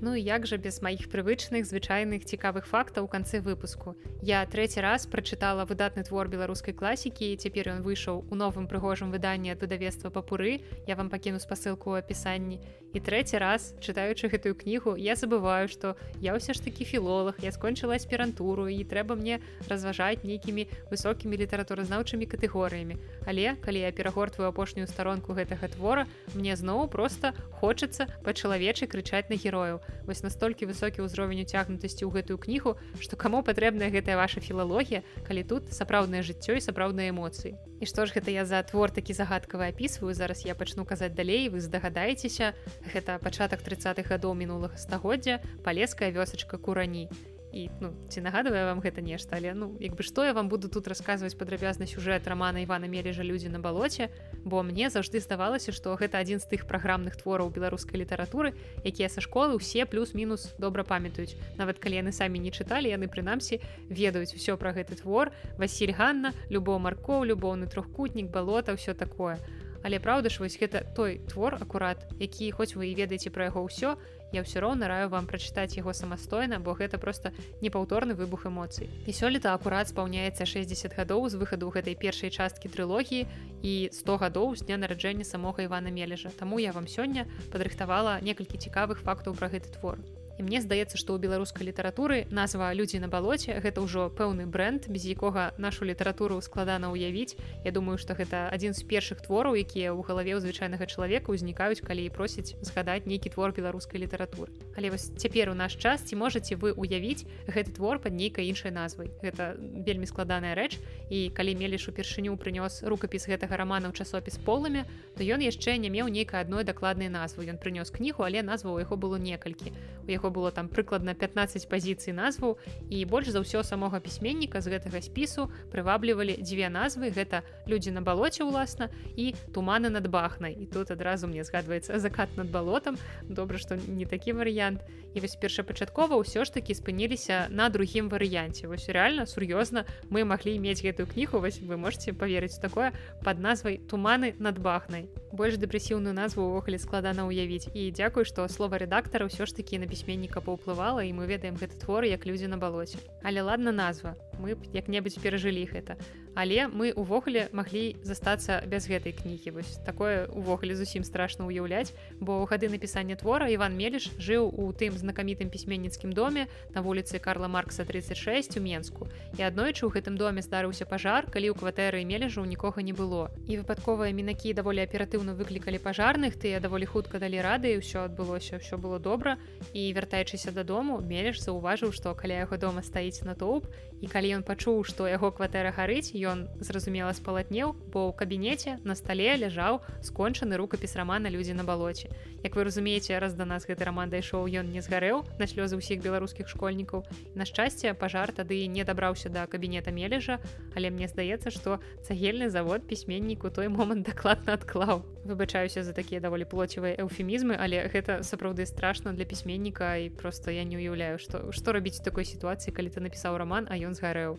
Ну 0.00 0.14
і 0.14 0.22
як 0.22 0.46
жа 0.46 0.56
без 0.62 0.78
маіх 0.78 1.10
прывычных 1.10 1.66
звычайных 1.66 2.22
цікавых 2.22 2.70
фактаў 2.70 3.04
у 3.04 3.10
канцы 3.10 3.42
выпуску. 3.42 3.98
Я 4.22 4.46
трэці 4.46 4.78
раз 4.78 5.10
прачытала 5.10 5.66
выдатны 5.66 6.06
твор 6.06 6.30
беларускай 6.30 6.70
класікі 6.70 7.34
і 7.34 7.36
цяпер 7.36 7.74
ён 7.74 7.82
выйшаў 7.82 8.22
у 8.30 8.34
новым 8.38 8.70
прыгожым 8.70 9.10
выданні 9.10 9.50
ад 9.50 9.58
выдавецтва 9.58 10.14
папуры. 10.14 10.62
Я 10.86 10.94
вам 10.94 11.10
пакіну 11.10 11.42
спасылку 11.42 11.90
ў 11.90 11.98
апісанні. 11.98 12.62
І 12.94 13.02
трэці 13.02 13.42
раз 13.42 13.74
чытаючы 13.82 14.30
гэтую 14.30 14.54
кнігу 14.54 14.94
я 14.94 15.18
забываю, 15.18 15.66
што 15.66 15.98
я 16.22 16.38
ўсё 16.38 16.54
ж 16.54 16.62
такі 16.62 16.86
філолог, 16.86 17.34
я 17.42 17.50
скончыла 17.50 17.98
аспірантуру 17.98 18.70
і 18.70 18.78
трэба 18.86 19.18
мне 19.18 19.42
разважаць 19.66 20.22
нейкімі 20.22 20.70
высокімі 20.94 21.34
літаратуразнаўчымі 21.42 22.30
катэгорыямі. 22.30 22.96
Але 23.26 23.58
калі 23.60 23.82
я 23.82 23.90
перагортваю 23.90 24.54
апошнюю 24.54 24.86
старонку 24.86 25.34
гэтага 25.34 25.68
твора, 25.74 26.06
мне 26.38 26.54
зноў 26.54 26.86
проста 26.86 27.34
хочацца 27.58 28.06
па-чалавечы 28.22 28.86
крычаць 28.86 29.26
на 29.28 29.36
герою 29.36 29.82
вось 30.06 30.22
настолькі 30.22 30.68
высокі 30.70 31.04
ўзровень 31.04 31.42
уцягнутасці 31.44 32.04
ў 32.04 32.10
гэтую 32.20 32.38
кнігу 32.40 32.76
што 33.00 33.16
каму 33.16 33.42
патрэбная 33.46 33.90
гэтая 33.94 34.16
ваша 34.18 34.40
філалогія 34.40 35.04
калі 35.28 35.42
тут 35.44 35.72
сапраўднае 35.72 36.22
жыццё 36.22 36.58
і 36.58 36.64
сапраўдныя 36.64 37.12
эмоцыі. 37.14 37.56
І 37.80 37.86
што 37.86 38.06
ж 38.06 38.16
гэта 38.16 38.34
я 38.34 38.44
за 38.44 38.62
твор 38.66 38.90
такі 38.90 39.14
загадкавы 39.14 39.70
апісваю? 39.70 40.14
Зараз 40.14 40.42
я 40.44 40.54
пачну 40.58 40.84
казаць 40.84 41.14
далей 41.14 41.48
вы 41.48 41.62
здагадаецеся 41.62 42.54
гэта 42.92 43.18
пачатак 43.22 43.62
30-х 43.62 44.08
гадоў 44.08 44.34
мінулага 44.34 44.76
стагоддзя 44.76 45.40
палеская 45.62 46.10
вёсачка 46.10 46.58
курані 46.58 47.08
і 47.52 47.70
ну 47.80 47.92
ці 48.08 48.20
нагадвае 48.20 48.64
вам 48.68 48.80
гэта 48.80 49.00
нешта 49.00 49.36
але 49.36 49.54
ну 49.54 49.76
як 49.80 49.96
бы 49.96 50.02
што 50.02 50.24
я 50.24 50.32
вам 50.32 50.48
буду 50.48 50.68
тут 50.68 50.88
расказваць 50.88 51.34
падрабязны 51.34 51.86
сюжэт 51.86 52.26
рамана 52.28 52.62
Івана 52.62 52.88
мележа 52.88 53.22
людзі 53.22 53.48
на 53.48 53.58
балоце 53.58 54.08
бо 54.44 54.62
мне 54.62 54.90
заўжды 54.90 55.20
здавалася 55.20 55.72
што 55.72 55.96
гэта 55.96 56.18
адзін 56.20 56.40
з 56.40 56.48
тых 56.48 56.66
праграмных 56.66 57.16
твораў 57.16 57.50
беларускай 57.50 58.00
літаратуры 58.00 58.54
якія 58.84 59.08
са 59.08 59.20
школы 59.20 59.56
ўсе 59.58 59.84
плюс-мінус 59.86 60.54
добра 60.58 60.84
памятаюць. 60.84 61.36
Нават 61.56 61.78
калі 61.78 62.00
яны 62.00 62.12
самі 62.12 62.38
не 62.38 62.50
чыталі 62.50 62.92
яны 62.92 63.08
прынамсі 63.08 63.60
ведаюць 63.88 64.34
усё 64.34 64.56
пра 64.56 64.72
гэты 64.72 65.00
твор. 65.00 65.32
Васіль 65.58 65.92
Ганна 65.92 66.32
любоў 66.48 66.78
маркоў 66.78 67.28
любоўны 67.28 67.66
трохкутнік 67.66 68.30
балота 68.30 68.76
ўсё 68.76 68.94
такое 68.94 69.38
але 69.82 69.98
праўда 69.98 70.28
ж 70.28 70.42
вось 70.42 70.58
гэта 70.58 70.84
той 70.94 71.20
твор 71.30 71.58
акурат 71.60 72.06
які 72.18 72.50
хоць 72.52 72.74
вы 72.74 72.90
і 72.90 72.98
ведаеце 72.98 73.30
пра 73.30 73.50
яго 73.50 73.64
ўсё 73.66 73.96
я 74.32 74.44
ўсё 74.44 74.60
роўна 74.60 74.88
раю 74.88 75.08
вам 75.08 75.24
прачытаць 75.24 75.76
яго 75.78 75.92
самастойна 75.96 76.60
бо 76.60 76.76
гэта 76.76 76.98
просто 76.98 77.32
непаўторны 77.64 78.12
выбух 78.12 78.44
эмоцый. 78.44 78.90
І 79.08 79.12
сёлета 79.16 79.54
акурат 79.56 79.88
спаўняецца 79.88 80.44
60 80.44 80.92
гадоў 80.92 81.28
з 81.32 81.40
выхаду 81.40 81.72
гэтай 81.72 81.96
першай 81.96 82.30
часткі 82.30 82.68
трылогіі 82.68 83.24
і 83.62 83.88
100 83.92 84.18
гадоў 84.20 84.56
з 84.56 84.68
дня 84.68 84.76
нараджэння 84.76 85.24
самога 85.24 85.64
Івана 85.64 85.88
мележа. 85.88 86.28
Таму 86.28 86.60
я 86.60 86.72
вам 86.72 86.84
сёння 86.84 87.24
падрыхтавала 87.52 88.20
некалькі 88.20 88.60
цікавых 88.60 89.00
фактаў 89.00 89.32
пра 89.32 89.48
гэты 89.48 89.72
твор 89.80 89.96
і 90.38 90.46
мне 90.46 90.62
здаецца 90.62 90.94
што 90.94 91.18
ў 91.18 91.26
беларускай 91.26 91.66
літаратуры 91.66 92.30
назва 92.30 92.70
людзі 92.72 93.02
на 93.02 93.10
балоце 93.10 93.58
гэта 93.58 93.82
ўжо 93.82 94.06
пэўны 94.14 94.46
бренд 94.46 94.86
без 94.86 95.04
якога 95.04 95.50
нашу 95.58 95.84
літаратуру 95.84 96.38
складана 96.40 96.94
ўявіць. 96.94 97.34
Я 97.66 97.74
думаю 97.74 97.98
што 97.98 98.14
гэта 98.14 98.46
адзін 98.54 98.72
з 98.72 98.86
першых 98.86 99.18
твораў 99.26 99.58
якія 99.58 99.90
ў 99.90 100.00
галаве 100.06 100.38
ў 100.38 100.40
звычайнага 100.46 100.86
чалавека 100.86 101.34
ўзнікаюць 101.34 101.82
калі 101.82 102.06
просяць 102.14 102.54
згадаць 102.62 103.10
нейкі 103.10 103.34
твор 103.34 103.50
беларускай 103.50 103.98
літаратуры. 103.98 104.54
Але 104.78 104.94
вось 104.94 105.10
цяпер 105.18 105.50
у 105.50 105.58
наш 105.58 105.74
час 105.74 106.06
ці 106.06 106.14
можаце 106.14 106.54
вы 106.54 106.70
уявіць 106.70 107.26
гэты 107.50 107.74
твор 107.74 107.98
пад 107.98 108.14
нейкай 108.14 108.46
іншай 108.46 108.70
назвай? 108.70 109.10
Гэта 109.18 109.58
вельмі 109.58 110.06
складаная 110.06 110.54
рэч 110.54 110.78
і 111.10 111.34
калі 111.34 111.58
меліш 111.58 111.90
упершыню 111.90 112.38
прынёс 112.38 112.86
рукапіс 112.86 113.26
гэтага 113.26 113.58
рамана 113.58 113.90
ў 113.90 113.98
часопіс 113.98 114.38
полымя 114.38 114.86
то 115.18 115.26
ён 115.26 115.42
яшчэ 115.42 115.82
не 115.82 115.90
меў 115.90 116.06
нейкай 116.06 116.46
адной 116.46 116.62
дакладнай 116.62 117.10
назвы. 117.10 117.50
Ён 117.50 117.58
прынёс 117.58 117.90
кнігу 117.90 118.22
але 118.22 118.46
назва 118.46 118.70
у 118.70 118.78
яго 118.78 118.94
было 118.94 119.18
некалькі. 119.18 119.74
У 120.06 120.10
яго 120.14 120.27
было 120.30 120.50
там 120.50 120.68
прыкладна 120.68 121.14
15 121.14 121.68
пазіцый 121.68 122.12
назваў 122.12 122.58
і 122.90 123.04
больш 123.04 123.30
за 123.32 123.40
ўсё 123.44 123.62
самога 123.62 124.00
пісьменніка 124.00 124.60
з 124.60 124.72
гэтага 124.74 125.00
спісу 125.02 125.48
прываблівалі 125.72 126.38
дзве 126.40 126.68
назвы. 126.68 127.10
Гэта 127.10 127.42
людзі 127.66 127.92
на 127.92 128.00
балоце 128.00 128.44
ўласна 128.44 128.88
і 129.16 129.34
туманы 129.52 129.88
над 129.88 130.08
бахнай 130.08 130.54
і 130.54 130.66
тут 130.66 130.90
адразу 130.90 131.28
мне 131.28 131.44
згадваецца 131.44 131.98
закат 131.98 132.32
над 132.36 132.50
балотам 132.50 132.98
добра 133.28 133.58
што 133.58 133.76
не 133.76 134.06
такі 134.06 134.32
варыянт. 134.32 134.84
І 135.14 135.20
вось 135.20 135.36
першапачаткова 135.40 136.20
ўсё 136.20 136.44
ж 136.44 136.52
такі 136.52 136.76
спыніліся 136.76 137.48
на 137.50 137.68
другім 137.68 138.08
варыянце. 138.12 138.68
Вось 138.68 138.88
реально 138.88 139.24
сур'ёзна 139.24 139.88
мы 140.12 140.24
маглі 140.24 140.58
мець 140.60 140.84
гэтую 140.84 141.08
кнігу. 141.08 141.40
Вось 141.40 141.60
вы 141.60 141.76
можете 141.76 142.12
поверыць 142.12 142.60
такое 142.60 142.92
под 143.24 143.40
назвай 143.40 143.78
туманы 143.78 144.34
над 144.38 144.58
бахнай 144.58 145.08
больш 145.32 145.58
дэпрэсіўную 145.60 146.14
назву 146.16 146.46
ўвогуле 146.48 146.78
складана 146.78 147.26
ўявіць 147.28 147.72
і 147.74 147.90
дзякую 147.92 148.24
што 148.24 148.48
слова 148.48 148.80
рэдактара 148.80 149.28
ўсё 149.28 149.44
ж 149.44 149.54
такі 149.58 149.82
на 149.82 149.86
пісьменніка 149.86 150.40
паўплывала 150.40 151.04
і 151.04 151.12
мы 151.12 151.28
ведаем 151.28 151.60
гэты 151.60 151.76
твор 151.76 152.08
як 152.08 152.24
людзі 152.24 152.48
на 152.48 152.56
балоце 152.56 152.98
але 153.22 153.42
ладно 153.42 153.72
назва. 153.72 154.16
Мы 154.38 154.54
б 154.54 154.62
як-небудзь 154.72 155.18
перажылі 155.18 155.66
гэта 155.66 155.98
але 156.38 156.68
мы 156.70 156.92
увогуле 156.94 157.50
маглі 157.52 157.98
застацца 158.06 158.62
без 158.62 158.86
гэтай 158.86 159.10
кнігі 159.10 159.58
вось 159.58 159.82
такое 159.82 160.30
увогуле 160.30 160.78
зусім 160.78 161.02
страшна 161.02 161.50
ўяўляць 161.50 161.90
бо 162.22 162.38
ў 162.38 162.46
гады 162.46 162.70
напісання 162.70 163.18
твора 163.18 163.50
Іван 163.50 163.74
меліш 163.74 164.06
жыў 164.22 164.46
у 164.46 164.70
тым 164.70 164.94
знакамітым 164.94 165.50
пісьменніцкім 165.50 166.14
доме 166.14 166.46
на 166.70 166.80
вуліцы 166.86 167.18
Карла 167.18 167.50
маркса 167.50 167.84
36 167.84 168.56
у 168.56 168.60
менску. 168.62 169.10
І 169.34 169.42
аднойчы 169.50 169.82
ў 169.82 169.98
гэтым 169.98 170.14
доме 170.14 170.38
здарыўся 170.38 170.86
пажар 170.86 171.26
калі 171.26 171.50
ў 171.50 171.58
кватэры 171.58 172.06
мележу 172.06 172.46
нікога 172.46 172.86
не 172.86 172.94
было. 172.94 173.34
І 173.50 173.58
выпадковыя 173.58 174.14
мінакі 174.14 174.54
даволі 174.54 174.86
аператыўна 174.86 175.17
выклікалі 175.26 175.78
пажарных 175.82 176.38
тыя 176.38 176.60
даволі 176.60 176.86
хутка 176.86 177.18
далі 177.18 177.42
рады 177.42 177.74
ўсё 177.82 178.06
адбылося 178.06 178.62
ўсё 178.62 178.78
было 178.78 179.02
добра. 179.02 179.38
І 179.74 179.90
вяртаючыся 179.90 180.54
дадому 180.54 181.02
мелеш 181.02 181.42
заўважыў 181.42 181.90
што 181.90 182.14
каля 182.14 182.46
яго 182.46 182.54
дома 182.56 182.86
стаіць 182.86 183.26
натоўп 183.26 183.66
і 183.98 184.06
калі 184.06 184.38
ён 184.38 184.42
пачуў 184.46 184.86
што 184.86 185.10
яго 185.10 185.34
кватэра 185.34 185.74
гарыць 185.74 186.14
ён 186.14 186.46
зразумела 186.62 187.10
спалатнеў 187.10 187.74
бо 187.90 188.06
ў 188.06 188.12
кабінеце 188.14 188.78
на 188.86 188.94
стале 188.94 189.34
ляжаў 189.34 189.82
скончаны 190.06 190.54
рукапіс 190.54 190.94
рамана 190.94 191.26
людзі 191.26 191.58
на 191.58 191.66
балоце 191.66 192.06
Як 192.44 192.54
вы 192.54 192.64
разумееце 192.64 193.18
раз 193.18 193.34
да 193.34 193.44
нас 193.44 193.66
гэты 193.66 193.82
раман 193.82 194.10
дайшоў 194.10 194.46
ён 194.46 194.70
не 194.70 194.78
згарэў 194.78 195.26
на 195.42 195.46
слёзы 195.50 195.74
ўсіх 195.74 195.98
беларускіх 195.98 196.46
школьнікаў. 196.46 197.02
На 197.34 197.42
шчасце 197.42 197.94
пажар 197.98 198.30
тады 198.30 198.62
не 198.70 198.86
дабраўся 198.86 199.26
да 199.26 199.46
кабінета 199.50 199.90
мележа 199.90 200.38
але 200.78 200.94
мне 200.94 201.10
здаецца 201.10 201.50
што 201.50 201.82
цагельны 202.06 202.50
завод 202.50 202.86
пісьменніку 202.86 203.50
той 203.50 203.66
момант 203.66 204.06
дакладна 204.06 204.54
адклаў 204.54 205.02
выбачаюся 205.24 205.82
за 205.82 205.92
такія 205.92 206.20
даволі 206.20 206.44
плоцевыя 206.44 206.96
эўфемізмы 206.98 207.56
але 207.58 207.86
гэта 207.88 208.22
сапраўды 208.22 208.66
страшна 208.66 209.12
для 209.12 209.24
пісьменніка 209.24 209.96
і 209.96 210.10
просто 210.10 210.50
я 210.50 210.64
не 210.64 210.76
уяўляю 210.76 211.18
што 211.18 211.52
што 211.52 211.72
рабіць 211.72 212.00
такой 212.04 212.24
сітуацыі 212.24 212.74
калі 212.74 212.90
ты 212.90 213.00
напісаў 213.00 213.36
роман 213.36 213.66
а 213.70 213.76
ён 213.76 213.94
згарэў. 213.94 214.38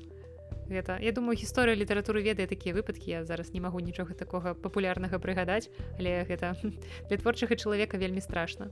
Гэта 0.70 1.02
я 1.02 1.12
думаю 1.12 1.38
гісторыя 1.38 1.76
літаратуры 1.76 2.22
ведае 2.22 2.48
такія 2.48 2.76
выпадкі 2.76 3.12
я 3.12 3.26
зараз 3.26 3.54
не 3.54 3.62
магу 3.62 3.80
нічога 3.80 4.14
такога 4.14 4.54
папулярнага 4.54 5.20
прыгадаць 5.20 5.70
але 5.98 6.24
гэта 6.30 6.56
для 7.10 7.18
творчага 7.18 7.56
чалавека 7.56 7.98
вельмі 7.98 8.22
страшна. 8.22 8.70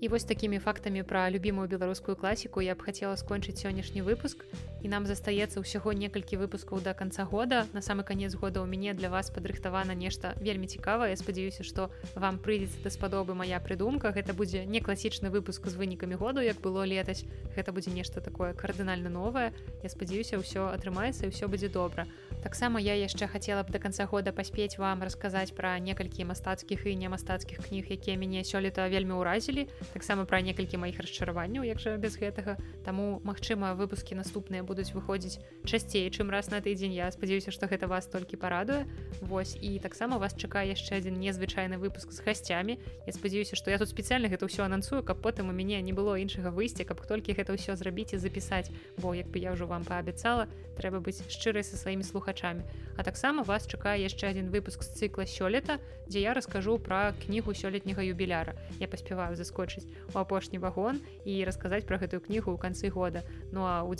І 0.00 0.08
вось 0.08 0.24
такімі 0.24 0.58
фактамі 0.58 1.02
пра 1.02 1.30
любімую 1.30 1.68
беларускую 1.68 2.16
класіку 2.16 2.60
я 2.60 2.74
б 2.74 2.82
хацела 2.82 3.16
скончыць 3.16 3.56
сённяшні 3.62 4.02
выпуск 4.02 4.44
і 4.84 4.88
нам 4.92 5.06
застаецца 5.08 5.64
ўсяго 5.64 5.96
некалькі 5.96 6.36
выпускаў 6.36 6.84
да 6.84 6.92
канца 6.92 7.24
года. 7.24 7.64
На 7.72 7.80
самы 7.80 8.04
канец 8.04 8.36
года 8.36 8.60
ў 8.60 8.68
мяне 8.68 8.92
для 8.92 9.08
вас 9.08 9.32
падрыхтавана 9.32 9.96
нешта 9.96 10.36
вельмі 10.36 10.68
цікавае. 10.68 11.16
Спадзяюся 11.16 11.64
што 11.64 11.88
вам 12.12 12.36
прыйдзецца 12.36 12.84
даспадобы 12.84 13.32
моя 13.32 13.56
прыдумка. 13.64 14.12
Гэта 14.12 14.36
будзе 14.36 14.68
не 14.68 14.84
класічны 14.84 15.32
выпуск 15.32 15.64
з 15.72 15.80
вынікамі 15.80 16.20
году 16.20 16.44
як 16.44 16.60
было 16.60 16.84
летась. 16.84 17.24
Гэта 17.56 17.72
будзе 17.72 17.96
нешта 17.96 18.20
такое 18.20 18.52
кардынальна 18.52 19.08
новае. 19.08 19.56
Я 19.80 19.88
спадзяюся 19.88 20.36
ўсё 20.36 20.68
атрымаецца 20.68 21.24
і 21.24 21.32
ўсё 21.32 21.48
будзе 21.48 21.72
добра. 21.72 22.04
Таксама 22.44 22.76
я 22.76 22.92
яшчэ 22.92 23.24
хацела 23.24 23.64
б 23.64 23.72
до 23.72 23.80
конца 23.80 24.04
года 24.04 24.36
паспець 24.36 24.76
вам 24.76 25.00
расказаць 25.00 25.56
пра 25.56 25.80
некалькі 25.80 26.28
мастацкіх 26.28 26.84
і 26.84 26.92
не 27.00 27.08
мастацкіх 27.08 27.64
кніг 27.72 27.88
якія 27.88 28.20
мяне 28.20 28.44
сёлета 28.44 28.84
вельмі 28.92 29.16
ўразілі. 29.16 29.64
Таксама 29.96 30.28
пра 30.28 30.44
некалькі 30.44 30.76
маіх 30.76 31.00
расчараванняў 31.00 31.64
як 31.64 31.80
жа 31.80 31.96
без 31.96 32.20
гэтага. 32.20 32.60
Таму 32.84 33.24
магчыма 33.24 33.72
выпускі 33.72 34.12
наступныя 34.20 34.60
будуць 34.74 34.90
выходзіць 34.90 35.38
часцей 35.62 36.10
чым 36.10 36.34
раз 36.34 36.50
на 36.50 36.58
тыдзень. 36.58 36.90
Я 36.90 37.06
спадзяюся 37.14 37.54
што 37.54 37.70
гэта 37.70 37.86
вас 37.86 38.10
толькі 38.10 38.34
парадуе. 38.42 38.90
Вось 39.22 39.54
і 39.54 39.78
таксама 39.78 40.18
вас 40.18 40.34
чакае 40.34 40.74
яшчэ 40.74 40.98
адзін 40.98 41.14
незвычайны 41.22 41.78
выпуск 41.78 42.10
з 42.10 42.18
гасцямі. 42.26 42.78
Я 43.06 43.12
спадзяюся 43.14 43.54
што 43.54 43.70
я 43.70 43.78
тут 43.78 43.94
спецыяльна 43.94 44.26
гэта 44.26 44.50
ўсё 44.50 44.66
анансую 44.66 45.06
каб 45.06 45.22
потым 45.22 45.48
у 45.48 45.54
мяне 45.54 45.78
не 45.78 45.94
было 45.94 46.18
іншага 46.18 46.50
выйсця 46.50 46.82
каб 46.82 46.98
толькі 47.06 47.38
гэта 47.38 47.54
ўсё 47.54 47.78
зрабіць 47.78 48.18
і 48.18 48.18
запісаць. 48.18 48.74
Бо 48.98 49.14
як 49.14 49.30
бы 49.30 49.38
я 49.38 49.54
ўжо 49.54 49.70
вам 49.70 49.86
паабяцала 49.86 50.50
трэба 50.74 50.98
быць 50.98 51.22
шчырай 51.30 51.62
са 51.62 51.78
сваімі 51.78 52.02
слухачамі. 52.02 52.66
А 52.98 53.06
таксама 53.06 53.46
вас 53.46 53.70
чакае 53.70 54.02
яшчэ 54.02 54.34
адзін 54.34 54.50
выпуск 54.50 54.82
з 54.82 54.90
цыкла 54.98 55.22
сёлета 55.22 55.78
дзе 56.08 56.20
я 56.20 56.34
раскажу 56.34 56.78
пра 56.78 57.14
кнігу 57.24 57.54
сёлетняга 57.54 58.02
юбіляра. 58.02 58.54
Я 58.80 58.88
паспяваю 58.88 59.36
заскочыць 59.36 59.86
у 60.14 60.18
апошні 60.18 60.58
вагон 60.58 61.00
і 61.24 61.44
расказаць 61.44 61.86
пра 61.86 61.98
гэтую 61.98 62.20
кнігу 62.20 62.52
ў 62.52 62.58
канцы 62.58 62.90
года. 62.90 63.22
Ну 63.52 63.64
а 63.64 63.86
ў 63.86 63.94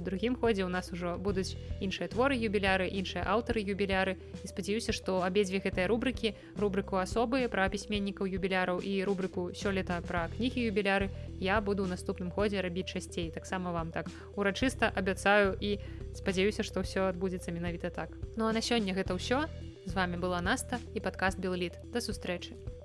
2022 0.00 0.40
годзе 0.40 0.64
у 0.64 0.68
нас 0.68 0.92
ужо 0.92 1.16
будуць 1.18 1.56
іншыя 1.80 2.08
творы 2.08 2.36
юбіляры 2.36 2.88
іншыя 2.88 3.24
аўтары 3.24 3.60
юбіляры. 3.60 4.16
І 4.44 4.46
спадзяюся 4.48 4.92
што 4.92 5.22
абедзве 5.22 5.60
гэтыя 5.60 5.86
рубрыкі 5.86 6.34
рубрыку 6.56 6.96
асобы 6.96 7.46
пра 7.52 7.68
пісьменнікаў 7.68 8.26
юбіляраў 8.26 8.80
і 8.80 9.04
рубрыку 9.04 9.50
сёлета 9.54 10.00
пра 10.02 10.28
кнігі 10.36 10.66
юбіляры 10.72 11.10
я 11.38 11.60
буду 11.60 11.84
ў 11.84 11.92
наступным 11.92 12.32
годзе 12.32 12.60
рабіць 12.60 12.88
часцей. 12.88 13.30
Таксама 13.30 13.72
вам 13.72 13.92
так 13.92 14.10
урачыста 14.36 14.90
абяцаю 14.94 15.56
і 15.60 15.78
спадзяюся 16.16 16.62
што 16.62 16.82
ўсё 16.82 17.08
адбудзецца 17.12 17.52
менавіта 17.52 17.90
так. 17.90 18.16
Ну 18.36 18.48
а 18.48 18.52
на 18.52 18.60
сёння 18.60 18.96
гэта 18.96 19.14
ўсё. 19.14 19.46
З 19.86 19.92
вами 19.96 20.20
была 20.20 20.40
наста 20.44 20.78
і 20.94 21.00
падкаст 21.00 21.40
белліт 21.40 21.80
да 21.92 22.04
сустрэчы 22.04 22.79